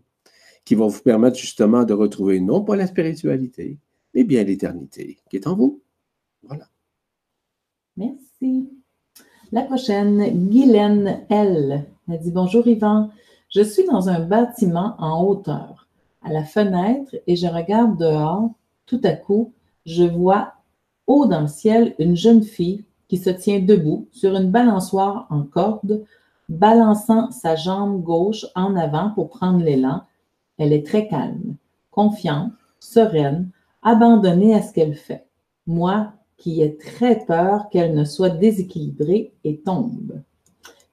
qui 0.66 0.74
va 0.74 0.86
vous 0.86 1.00
permettre 1.00 1.38
justement 1.38 1.84
de 1.84 1.94
retrouver 1.94 2.40
non 2.40 2.60
pas 2.60 2.76
la 2.76 2.86
spiritualité, 2.86 3.78
mais 4.12 4.22
bien 4.22 4.44
l'éternité 4.44 5.16
qui 5.30 5.36
est 5.36 5.46
en 5.46 5.56
vous. 5.56 5.80
Voilà. 6.42 6.66
Merci. 7.96 8.68
La 9.50 9.62
prochaine, 9.62 10.50
Guylaine 10.50 11.24
L. 11.30 11.86
Elle 12.06 12.20
dit 12.20 12.32
Bonjour 12.32 12.68
Yvan, 12.68 13.08
je 13.48 13.62
suis 13.62 13.86
dans 13.86 14.10
un 14.10 14.20
bâtiment 14.20 14.94
en 14.98 15.24
hauteur, 15.24 15.88
à 16.20 16.34
la 16.34 16.44
fenêtre, 16.44 17.16
et 17.26 17.34
je 17.34 17.46
regarde 17.46 17.98
dehors. 17.98 18.50
Tout 18.84 19.00
à 19.04 19.12
coup, 19.12 19.54
je 19.86 20.04
vois 20.04 20.52
haut 21.06 21.24
dans 21.24 21.40
le 21.40 21.48
ciel 21.48 21.94
une 21.98 22.14
jeune 22.14 22.42
fille 22.42 22.84
qui 23.08 23.16
se 23.16 23.30
tient 23.30 23.58
debout 23.58 24.06
sur 24.12 24.36
une 24.36 24.50
balançoire 24.50 25.26
en 25.30 25.44
corde, 25.44 26.04
balançant 26.48 27.30
sa 27.30 27.56
jambe 27.56 28.02
gauche 28.02 28.46
en 28.54 28.76
avant 28.76 29.10
pour 29.10 29.28
prendre 29.28 29.62
l'élan. 29.62 30.02
Elle 30.58 30.72
est 30.72 30.86
très 30.86 31.08
calme, 31.08 31.56
confiante, 31.90 32.52
sereine, 32.80 33.50
abandonnée 33.82 34.54
à 34.54 34.62
ce 34.62 34.72
qu'elle 34.72 34.94
fait. 34.94 35.26
Moi, 35.66 36.12
qui 36.36 36.62
ai 36.62 36.76
très 36.76 37.24
peur 37.26 37.68
qu'elle 37.68 37.94
ne 37.94 38.04
soit 38.04 38.30
déséquilibrée 38.30 39.32
et 39.44 39.58
tombe. 39.58 40.22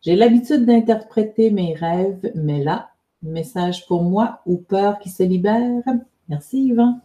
J'ai 0.02 0.16
l'habitude 0.16 0.66
d'interpréter 0.66 1.52
mes 1.52 1.74
rêves, 1.74 2.32
mais 2.36 2.64
là, 2.64 2.90
message 3.24 3.86
pour 3.88 4.04
moi 4.04 4.42
ou 4.46 4.58
peur 4.58 5.00
qui 5.00 5.10
se 5.10 5.24
libère? 5.24 5.84
Merci, 6.30 6.68
Yvan. 6.68 7.00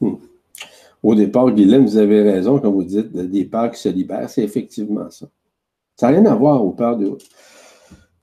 Hmm. 0.00 0.14
Au 1.02 1.14
départ, 1.14 1.50
Guylaine, 1.52 1.84
vous 1.84 1.98
avez 1.98 2.22
raison 2.22 2.58
quand 2.58 2.70
vous 2.70 2.84
dites 2.84 3.12
des 3.12 3.44
peurs 3.44 3.70
qui 3.70 3.80
se 3.80 3.88
libèrent. 3.88 4.30
C'est 4.30 4.42
effectivement 4.42 5.10
ça. 5.10 5.26
Ça 5.96 6.10
n'a 6.10 6.18
rien 6.18 6.26
à 6.26 6.34
voir 6.34 6.64
aux 6.64 6.72
peurs 6.72 6.96
de, 6.96 7.16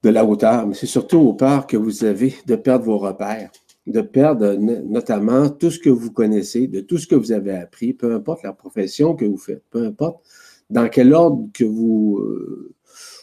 de 0.03 0.09
la 0.09 0.25
hauteur, 0.25 0.67
mais 0.67 0.75
c'est 0.75 0.85
surtout 0.85 1.17
aux 1.17 1.33
peurs 1.33 1.65
que 1.65 1.77
vous 1.77 2.03
avez 2.03 2.35
de 2.45 2.55
perdre 2.55 2.85
vos 2.85 2.97
repères, 2.97 3.51
de 3.87 4.01
perdre 4.01 4.53
notamment 4.55 5.49
tout 5.49 5.71
ce 5.71 5.79
que 5.79 5.89
vous 5.89 6.11
connaissez, 6.11 6.67
de 6.67 6.81
tout 6.81 6.97
ce 6.97 7.07
que 7.07 7.15
vous 7.15 7.31
avez 7.31 7.51
appris, 7.51 7.93
peu 7.93 8.13
importe 8.13 8.43
la 8.43 8.53
profession 8.53 9.15
que 9.15 9.25
vous 9.25 9.37
faites, 9.37 9.63
peu 9.69 9.85
importe 9.85 10.23
dans 10.69 10.89
quel 10.89 11.13
ordre 11.13 11.47
que 11.53 11.63
vous, 11.63 12.17
euh, 12.19 12.73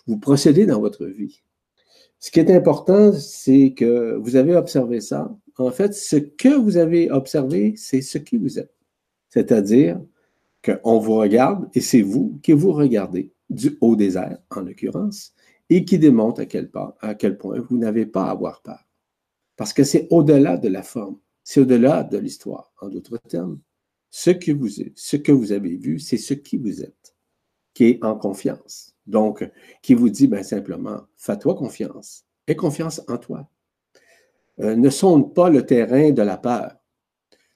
vous 0.06 0.18
procédez 0.18 0.66
dans 0.66 0.80
votre 0.80 1.04
vie. 1.06 1.42
Ce 2.18 2.30
qui 2.30 2.40
est 2.40 2.50
important, 2.50 3.12
c'est 3.12 3.72
que 3.72 4.16
vous 4.16 4.36
avez 4.36 4.54
observé 4.54 5.00
ça. 5.00 5.34
En 5.56 5.70
fait, 5.70 5.94
ce 5.94 6.16
que 6.16 6.54
vous 6.54 6.76
avez 6.76 7.10
observé, 7.10 7.74
c'est 7.76 8.02
ce 8.02 8.18
qui 8.18 8.36
vous 8.36 8.58
êtes. 8.58 8.74
C'est-à-dire 9.30 10.00
qu'on 10.64 10.98
vous 10.98 11.14
regarde 11.14 11.68
et 11.74 11.80
c'est 11.80 12.02
vous 12.02 12.38
qui 12.42 12.52
vous 12.52 12.72
regardez 12.72 13.32
du 13.48 13.76
haut 13.80 13.96
désert, 13.96 14.38
en 14.50 14.60
l'occurrence, 14.60 15.32
et 15.70 15.84
qui 15.84 15.98
démontre 15.98 16.42
à 16.42 16.46
quel, 17.14 17.38
point 17.38 17.60
vous 17.60 17.78
n'avez 17.78 18.04
pas 18.04 18.24
à 18.24 18.30
avoir 18.32 18.60
peur. 18.60 18.84
Parce 19.56 19.72
que 19.72 19.84
c'est 19.84 20.08
au-delà 20.10 20.56
de 20.56 20.68
la 20.68 20.82
forme, 20.82 21.18
c'est 21.44 21.60
au-delà 21.60 22.02
de 22.02 22.18
l'histoire. 22.18 22.72
En 22.80 22.88
d'autres 22.88 23.18
termes, 23.18 23.60
ce 24.10 24.30
que, 24.30 24.50
vous, 24.50 24.68
ce 24.68 25.16
que 25.16 25.30
vous 25.30 25.52
avez 25.52 25.76
vu, 25.76 26.00
c'est 26.00 26.16
ce 26.16 26.34
qui 26.34 26.58
vous 26.58 26.82
êtes, 26.82 27.14
qui 27.72 27.84
est 27.84 28.04
en 28.04 28.16
confiance. 28.16 28.96
Donc, 29.06 29.48
qui 29.80 29.94
vous 29.94 30.10
dit 30.10 30.26
ben, 30.26 30.42
simplement, 30.42 31.02
fais-toi 31.16 31.54
confiance, 31.54 32.24
aie 32.48 32.56
confiance 32.56 33.00
en 33.08 33.18
toi. 33.18 33.48
Euh, 34.58 34.74
ne 34.74 34.90
sonde 34.90 35.34
pas 35.34 35.48
le 35.48 35.64
terrain 35.64 36.10
de 36.10 36.22
la 36.22 36.36
peur. 36.36 36.74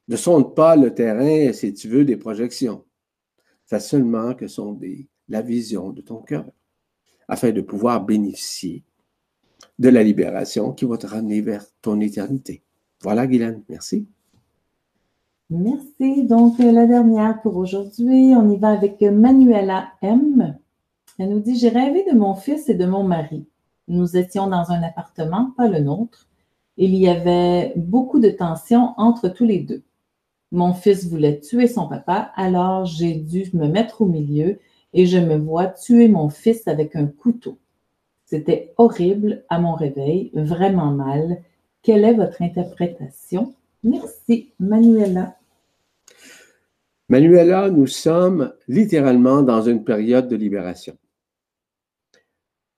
Ne 0.06 0.16
sonde 0.16 0.54
pas 0.54 0.76
le 0.76 0.94
terrain, 0.94 1.52
si 1.52 1.74
tu 1.74 1.88
veux, 1.88 2.04
des 2.04 2.16
projections. 2.16 2.84
Fais 3.66 3.80
seulement 3.80 4.34
que 4.34 4.46
des 4.78 5.08
la 5.28 5.40
vision 5.40 5.90
de 5.90 6.02
ton 6.02 6.18
cœur, 6.18 6.44
afin 7.28 7.50
de 7.52 7.60
pouvoir 7.60 8.04
bénéficier 8.04 8.82
de 9.78 9.88
la 9.88 10.02
libération 10.02 10.72
qui 10.72 10.84
va 10.84 10.96
te 10.96 11.06
ramener 11.06 11.40
vers 11.40 11.64
ton 11.82 12.00
éternité. 12.00 12.62
Voilà, 13.02 13.26
Guylaine, 13.26 13.62
merci. 13.68 14.06
Merci. 15.50 16.24
Donc, 16.24 16.58
euh, 16.60 16.72
la 16.72 16.86
dernière 16.86 17.40
pour 17.42 17.56
aujourd'hui, 17.56 18.32
on 18.34 18.50
y 18.50 18.56
va 18.56 18.70
avec 18.70 19.00
Manuela 19.02 19.88
M. 20.00 20.58
Elle 21.18 21.28
nous 21.28 21.40
dit 21.40 21.56
J'ai 21.56 21.68
rêvé 21.68 22.04
de 22.10 22.16
mon 22.16 22.34
fils 22.34 22.68
et 22.68 22.74
de 22.74 22.86
mon 22.86 23.04
mari. 23.04 23.46
Nous 23.88 24.16
étions 24.16 24.46
dans 24.46 24.70
un 24.70 24.82
appartement, 24.82 25.52
pas 25.56 25.68
le 25.68 25.80
nôtre. 25.80 26.26
Il 26.76 26.94
y 26.94 27.08
avait 27.08 27.72
beaucoup 27.76 28.18
de 28.18 28.30
tension 28.30 28.94
entre 28.96 29.28
tous 29.28 29.44
les 29.44 29.60
deux. 29.60 29.82
Mon 30.50 30.72
fils 30.72 31.06
voulait 31.08 31.40
tuer 31.40 31.66
son 31.66 31.88
papa, 31.88 32.32
alors 32.36 32.84
j'ai 32.84 33.14
dû 33.14 33.50
me 33.54 33.66
mettre 33.66 34.02
au 34.02 34.06
milieu 34.06 34.58
et 34.94 35.06
je 35.06 35.18
me 35.18 35.36
vois 35.36 35.66
tuer 35.66 36.08
mon 36.08 36.30
fils 36.30 36.66
avec 36.66 36.96
un 36.96 37.06
couteau. 37.06 37.58
C'était 38.24 38.72
horrible 38.78 39.44
à 39.50 39.58
mon 39.58 39.74
réveil, 39.74 40.30
vraiment 40.32 40.90
mal. 40.92 41.42
Quelle 41.82 42.04
est 42.04 42.14
votre 42.14 42.40
interprétation? 42.40 43.54
Merci, 43.82 44.52
Manuela. 44.58 45.36
Manuela, 47.10 47.68
nous 47.68 47.86
sommes 47.86 48.54
littéralement 48.66 49.42
dans 49.42 49.60
une 49.60 49.84
période 49.84 50.28
de 50.28 50.36
libération. 50.36 50.96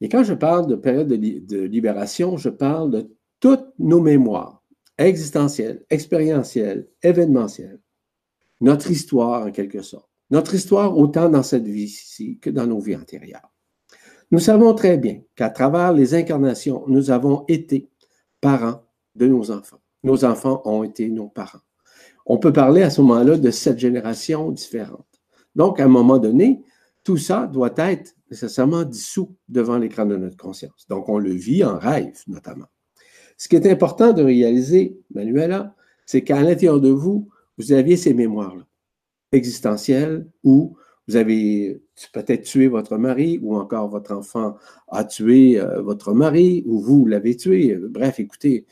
Et 0.00 0.08
quand 0.08 0.24
je 0.24 0.34
parle 0.34 0.66
de 0.66 0.74
période 0.74 1.08
de, 1.08 1.60
libération, 1.60 2.36
je 2.36 2.48
parle 2.48 2.90
de 2.90 3.16
toutes 3.38 3.66
nos 3.78 4.00
mémoires 4.00 4.62
existentielle, 4.98 5.84
expérientielle, 5.90 6.88
événementielle, 7.02 7.80
notre 8.60 8.90
histoire 8.90 9.46
en 9.46 9.50
quelque 9.50 9.82
sorte. 9.82 10.08
Notre 10.30 10.54
histoire 10.54 10.96
autant 10.96 11.28
dans 11.28 11.42
cette 11.42 11.66
vie-ci 11.66 12.38
que 12.38 12.50
dans 12.50 12.66
nos 12.66 12.80
vies 12.80 12.96
antérieures. 12.96 13.52
Nous 14.32 14.40
savons 14.40 14.74
très 14.74 14.98
bien 14.98 15.20
qu'à 15.36 15.50
travers 15.50 15.92
les 15.92 16.14
incarnations, 16.14 16.84
nous 16.88 17.10
avons 17.10 17.44
été 17.46 17.88
parents 18.40 18.82
de 19.14 19.26
nos 19.26 19.50
enfants. 19.50 19.80
Nos 20.02 20.24
enfants 20.24 20.62
ont 20.64 20.82
été 20.82 21.08
nos 21.08 21.28
parents. 21.28 21.60
On 22.26 22.38
peut 22.38 22.52
parler 22.52 22.82
à 22.82 22.90
ce 22.90 23.00
moment-là 23.02 23.36
de 23.36 23.50
sept 23.52 23.78
générations 23.78 24.50
différentes. 24.50 25.06
Donc, 25.54 25.78
à 25.78 25.84
un 25.84 25.88
moment 25.88 26.18
donné, 26.18 26.64
tout 27.04 27.16
ça 27.16 27.46
doit 27.46 27.74
être 27.76 28.16
nécessairement 28.30 28.82
dissous 28.82 29.36
devant 29.48 29.78
l'écran 29.78 30.06
de 30.06 30.16
notre 30.16 30.36
conscience. 30.36 30.86
Donc, 30.88 31.08
on 31.08 31.18
le 31.18 31.30
vit 31.30 31.62
en 31.62 31.78
rêve, 31.78 32.20
notamment. 32.26 32.66
Ce 33.36 33.48
qui 33.48 33.54
est 33.54 33.70
important 33.70 34.12
de 34.12 34.24
réaliser, 34.24 34.98
Manuela, 35.14 35.74
c'est 36.04 36.22
qu'à 36.22 36.42
l'intérieur 36.42 36.80
de 36.80 36.90
vous, 36.90 37.28
vous 37.58 37.72
aviez 37.72 37.96
ces 37.96 38.12
mémoires-là, 38.12 38.66
existentielles, 39.32 40.26
où 40.44 40.76
vous 41.08 41.16
avez 41.16 41.80
peut-être 42.12 42.42
tué 42.42 42.66
votre 42.68 42.96
mari, 42.96 43.38
ou 43.42 43.56
encore 43.56 43.88
votre 43.88 44.12
enfant 44.12 44.56
a 44.88 45.04
tué 45.04 45.60
euh, 45.60 45.80
votre 45.82 46.12
mari, 46.14 46.64
ou 46.66 46.80
vous 46.80 47.06
l'avez 47.06 47.36
tué. 47.36 47.76
Bref, 47.76 48.18
écoutez, 48.18 48.66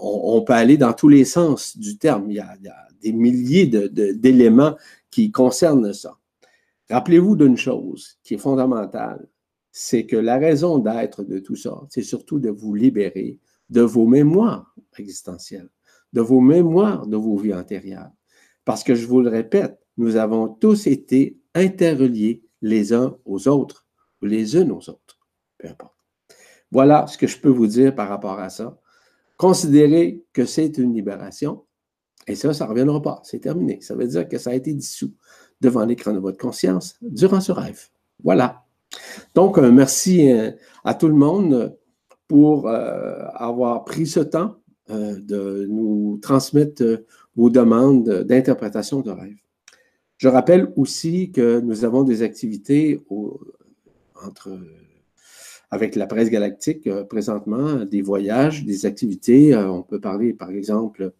on, 0.00 0.42
peut 0.42 0.52
aller 0.52 0.76
dans 0.76 0.92
tous 0.92 1.08
les 1.08 1.24
sens 1.24 1.78
du 1.78 1.96
terme. 1.98 2.30
Il 2.30 2.36
y 2.36 2.40
a, 2.40 2.56
des 3.00 3.12
milliers 3.12 3.66
d'éléments 3.66 4.76
qui 5.10 5.30
concernent 5.30 5.92
ça. 5.92 6.18
Rappelez-vous 6.90 7.36
d'une 7.36 7.56
chose 7.56 8.18
qui 8.24 8.34
est 8.34 8.38
fondamentale, 8.38 9.28
c'est 9.70 10.04
que 10.04 10.16
la 10.16 10.38
raison 10.38 10.78
d'être 10.78 11.22
de 11.22 11.38
tout 11.38 11.54
ça, 11.54 11.80
c'est 11.90 12.02
surtout 12.02 12.40
de 12.40 12.50
vous 12.50 12.74
libérer 12.74 13.38
de 13.70 13.82
vos 13.82 14.06
mémoires 14.06 14.74
existentielles, 14.98 15.68
de 16.12 16.20
vos 16.20 16.40
mémoires 16.40 17.06
de 17.06 17.16
vos 17.16 17.36
vies 17.36 17.54
antérieures. 17.54 18.10
Parce 18.64 18.82
que 18.82 18.94
je 18.94 19.06
vous 19.06 19.20
le 19.20 19.28
répète, 19.28 19.78
nous 19.98 20.16
avons 20.16 20.48
tous 20.48 20.86
été 20.86 21.38
interreliés 21.54 22.42
les 22.62 22.92
uns 22.92 23.16
aux 23.24 23.48
autres 23.48 23.86
ou 24.22 24.26
les 24.26 24.56
unes 24.56 24.72
aux 24.72 24.88
autres. 24.88 25.18
Peu 25.58 25.68
importe. 25.68 25.94
Voilà 26.70 27.06
ce 27.06 27.18
que 27.18 27.26
je 27.26 27.38
peux 27.38 27.48
vous 27.48 27.66
dire 27.66 27.94
par 27.94 28.08
rapport 28.08 28.38
à 28.38 28.48
ça. 28.48 28.78
Considérez 29.36 30.24
que 30.32 30.44
c'est 30.44 30.78
une 30.78 30.94
libération 30.94 31.64
et 32.26 32.34
ça, 32.34 32.52
ça 32.52 32.64
ne 32.64 32.70
reviendra 32.70 33.00
pas. 33.00 33.20
C'est 33.24 33.40
terminé. 33.40 33.80
Ça 33.80 33.94
veut 33.94 34.06
dire 34.06 34.28
que 34.28 34.38
ça 34.38 34.50
a 34.50 34.54
été 34.54 34.72
dissous 34.74 35.14
devant 35.60 35.84
l'écran 35.84 36.12
de 36.12 36.18
votre 36.18 36.38
conscience 36.38 36.96
durant 37.00 37.40
ce 37.40 37.52
rêve. 37.52 37.88
Voilà. 38.22 38.64
Donc, 39.34 39.58
merci 39.58 40.30
euh, 40.30 40.50
à 40.84 40.94
tout 40.94 41.08
le 41.08 41.14
monde 41.14 41.76
pour 42.26 42.68
euh, 42.68 43.24
avoir 43.34 43.84
pris 43.84 44.06
ce 44.06 44.20
temps 44.20 44.56
euh, 44.90 45.18
de 45.20 45.66
nous 45.68 46.18
transmettre 46.20 46.84
vos 47.36 47.50
demandes 47.50 48.08
d'interprétation 48.24 49.00
de 49.00 49.10
rêve. 49.10 49.36
Je 50.18 50.26
rappelle 50.28 50.72
aussi 50.76 51.30
que 51.30 51.60
nous 51.60 51.84
avons 51.84 52.02
des 52.02 52.22
activités 52.22 53.00
entre, 54.20 54.50
avec 55.70 55.94
la 55.94 56.06
presse 56.06 56.28
galactique 56.28 56.90
présentement, 57.04 57.84
des 57.84 58.02
voyages, 58.02 58.64
des 58.64 58.84
activités. 58.84 59.56
on 59.56 59.82
peut 59.82 60.00
parler, 60.00 60.32
par 60.32 60.50
exemple, 60.50 61.12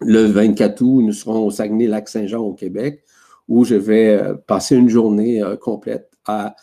le 0.00 0.22
24 0.22 0.80
août, 0.80 1.02
nous 1.02 1.12
serons 1.12 1.46
au 1.46 1.50
Saguenay-Lac-Saint-Jean 1.50 2.40
au 2.40 2.54
Québec, 2.54 3.04
où 3.46 3.64
je 3.64 3.74
vais 3.74 4.22
passer 4.46 4.76
une 4.76 4.88
journée 4.88 5.42
complète 5.60 6.10
à 6.24 6.56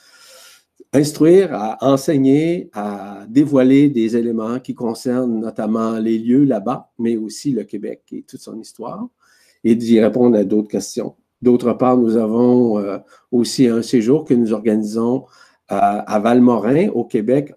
instruire, 0.94 1.54
à 1.54 1.78
enseigner, 1.86 2.70
à 2.74 3.26
dévoiler 3.30 3.90
des 3.90 4.16
éléments 4.16 4.60
qui 4.60 4.74
concernent 4.74 5.40
notamment 5.40 6.00
les 6.00 6.18
lieux 6.18 6.46
là-bas, 6.46 6.92
mais 6.98 7.18
aussi 7.18 7.52
le 7.52 7.66
Québec 7.66 8.04
et 8.12 8.24
toute 8.24 8.40
son 8.40 8.60
histoire, 8.60 9.08
et 9.64 9.76
d'y 9.76 10.00
répondre 10.00 10.38
à 10.38 10.44
d'autres 10.44 10.70
questions. 10.70 11.16
D'autre 11.46 11.72
part, 11.74 11.96
nous 11.96 12.18
avons 12.18 12.80
euh, 12.80 12.98
aussi 13.32 13.68
un 13.68 13.84
séjour 13.84 14.26
que 14.26 14.34
nous 14.34 14.52
organisons 14.52 15.26
à 15.68 16.20
Valmorin, 16.20 16.90
au 16.90 17.06
Québec, 17.06 17.52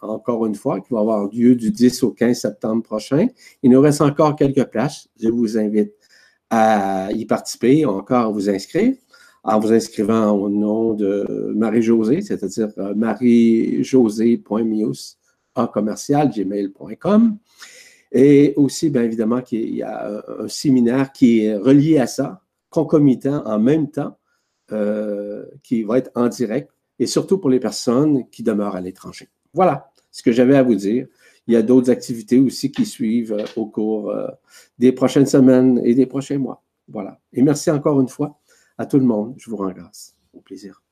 encore 0.00 0.46
une 0.46 0.54
fois, 0.54 0.80
qui 0.80 0.94
va 0.94 1.00
avoir 1.00 1.28
lieu 1.30 1.54
du 1.54 1.70
10 1.70 2.04
au 2.04 2.10
15 2.10 2.38
septembre 2.38 2.82
prochain. 2.82 3.26
Il 3.62 3.70
nous 3.70 3.82
reste 3.82 4.00
encore 4.00 4.34
quelques 4.34 4.64
places. 4.64 5.08
Je 5.22 5.28
vous 5.28 5.58
invite 5.58 5.92
à 6.48 7.12
y 7.12 7.26
participer, 7.26 7.84
encore 7.84 8.28
à 8.28 8.30
vous 8.30 8.48
inscrire 8.48 8.94
en 9.42 9.58
vous 9.58 9.72
inscrivant 9.72 10.30
au 10.32 10.48
nom 10.48 10.94
de 10.94 11.52
Marie-Josée, 11.54 12.22
c'est-à-dire 12.22 12.68
euh, 12.78 12.94
marie-josée.mius 12.94 15.18
en 15.54 15.66
commercial 15.66 16.30
gmail.com. 16.30 17.36
Et 18.12 18.54
aussi, 18.56 18.90
bien 18.90 19.04
évidemment, 19.04 19.40
qu'il 19.40 19.74
y 19.74 19.82
a 19.82 20.22
un 20.40 20.48
séminaire 20.48 21.12
qui 21.12 21.44
est 21.44 21.56
relié 21.56 21.98
à 21.98 22.06
ça, 22.06 22.42
concomitant 22.70 23.44
en 23.46 23.58
même 23.58 23.90
temps, 23.90 24.16
euh, 24.72 25.44
qui 25.62 25.82
va 25.82 25.98
être 25.98 26.10
en 26.14 26.28
direct, 26.28 26.70
et 26.98 27.06
surtout 27.06 27.38
pour 27.38 27.50
les 27.50 27.60
personnes 27.60 28.28
qui 28.30 28.42
demeurent 28.42 28.76
à 28.76 28.80
l'étranger. 28.80 29.28
Voilà 29.52 29.92
ce 30.10 30.22
que 30.22 30.32
j'avais 30.32 30.56
à 30.56 30.62
vous 30.62 30.74
dire. 30.74 31.06
Il 31.46 31.54
y 31.54 31.56
a 31.56 31.62
d'autres 31.62 31.90
activités 31.90 32.38
aussi 32.38 32.70
qui 32.70 32.86
suivent 32.86 33.32
euh, 33.32 33.44
au 33.56 33.66
cours 33.66 34.14
des 34.78 34.92
prochaines 34.92 35.26
semaines 35.26 35.80
et 35.84 35.94
des 35.94 36.06
prochains 36.06 36.38
mois. 36.38 36.62
Voilà. 36.88 37.20
Et 37.32 37.42
merci 37.42 37.70
encore 37.70 38.00
une 38.00 38.08
fois 38.08 38.38
à 38.78 38.86
tout 38.86 38.98
le 38.98 39.04
monde. 39.04 39.34
Je 39.38 39.50
vous 39.50 39.56
rends 39.56 39.72
grâce. 39.72 40.16
Au 40.32 40.40
plaisir. 40.40 40.82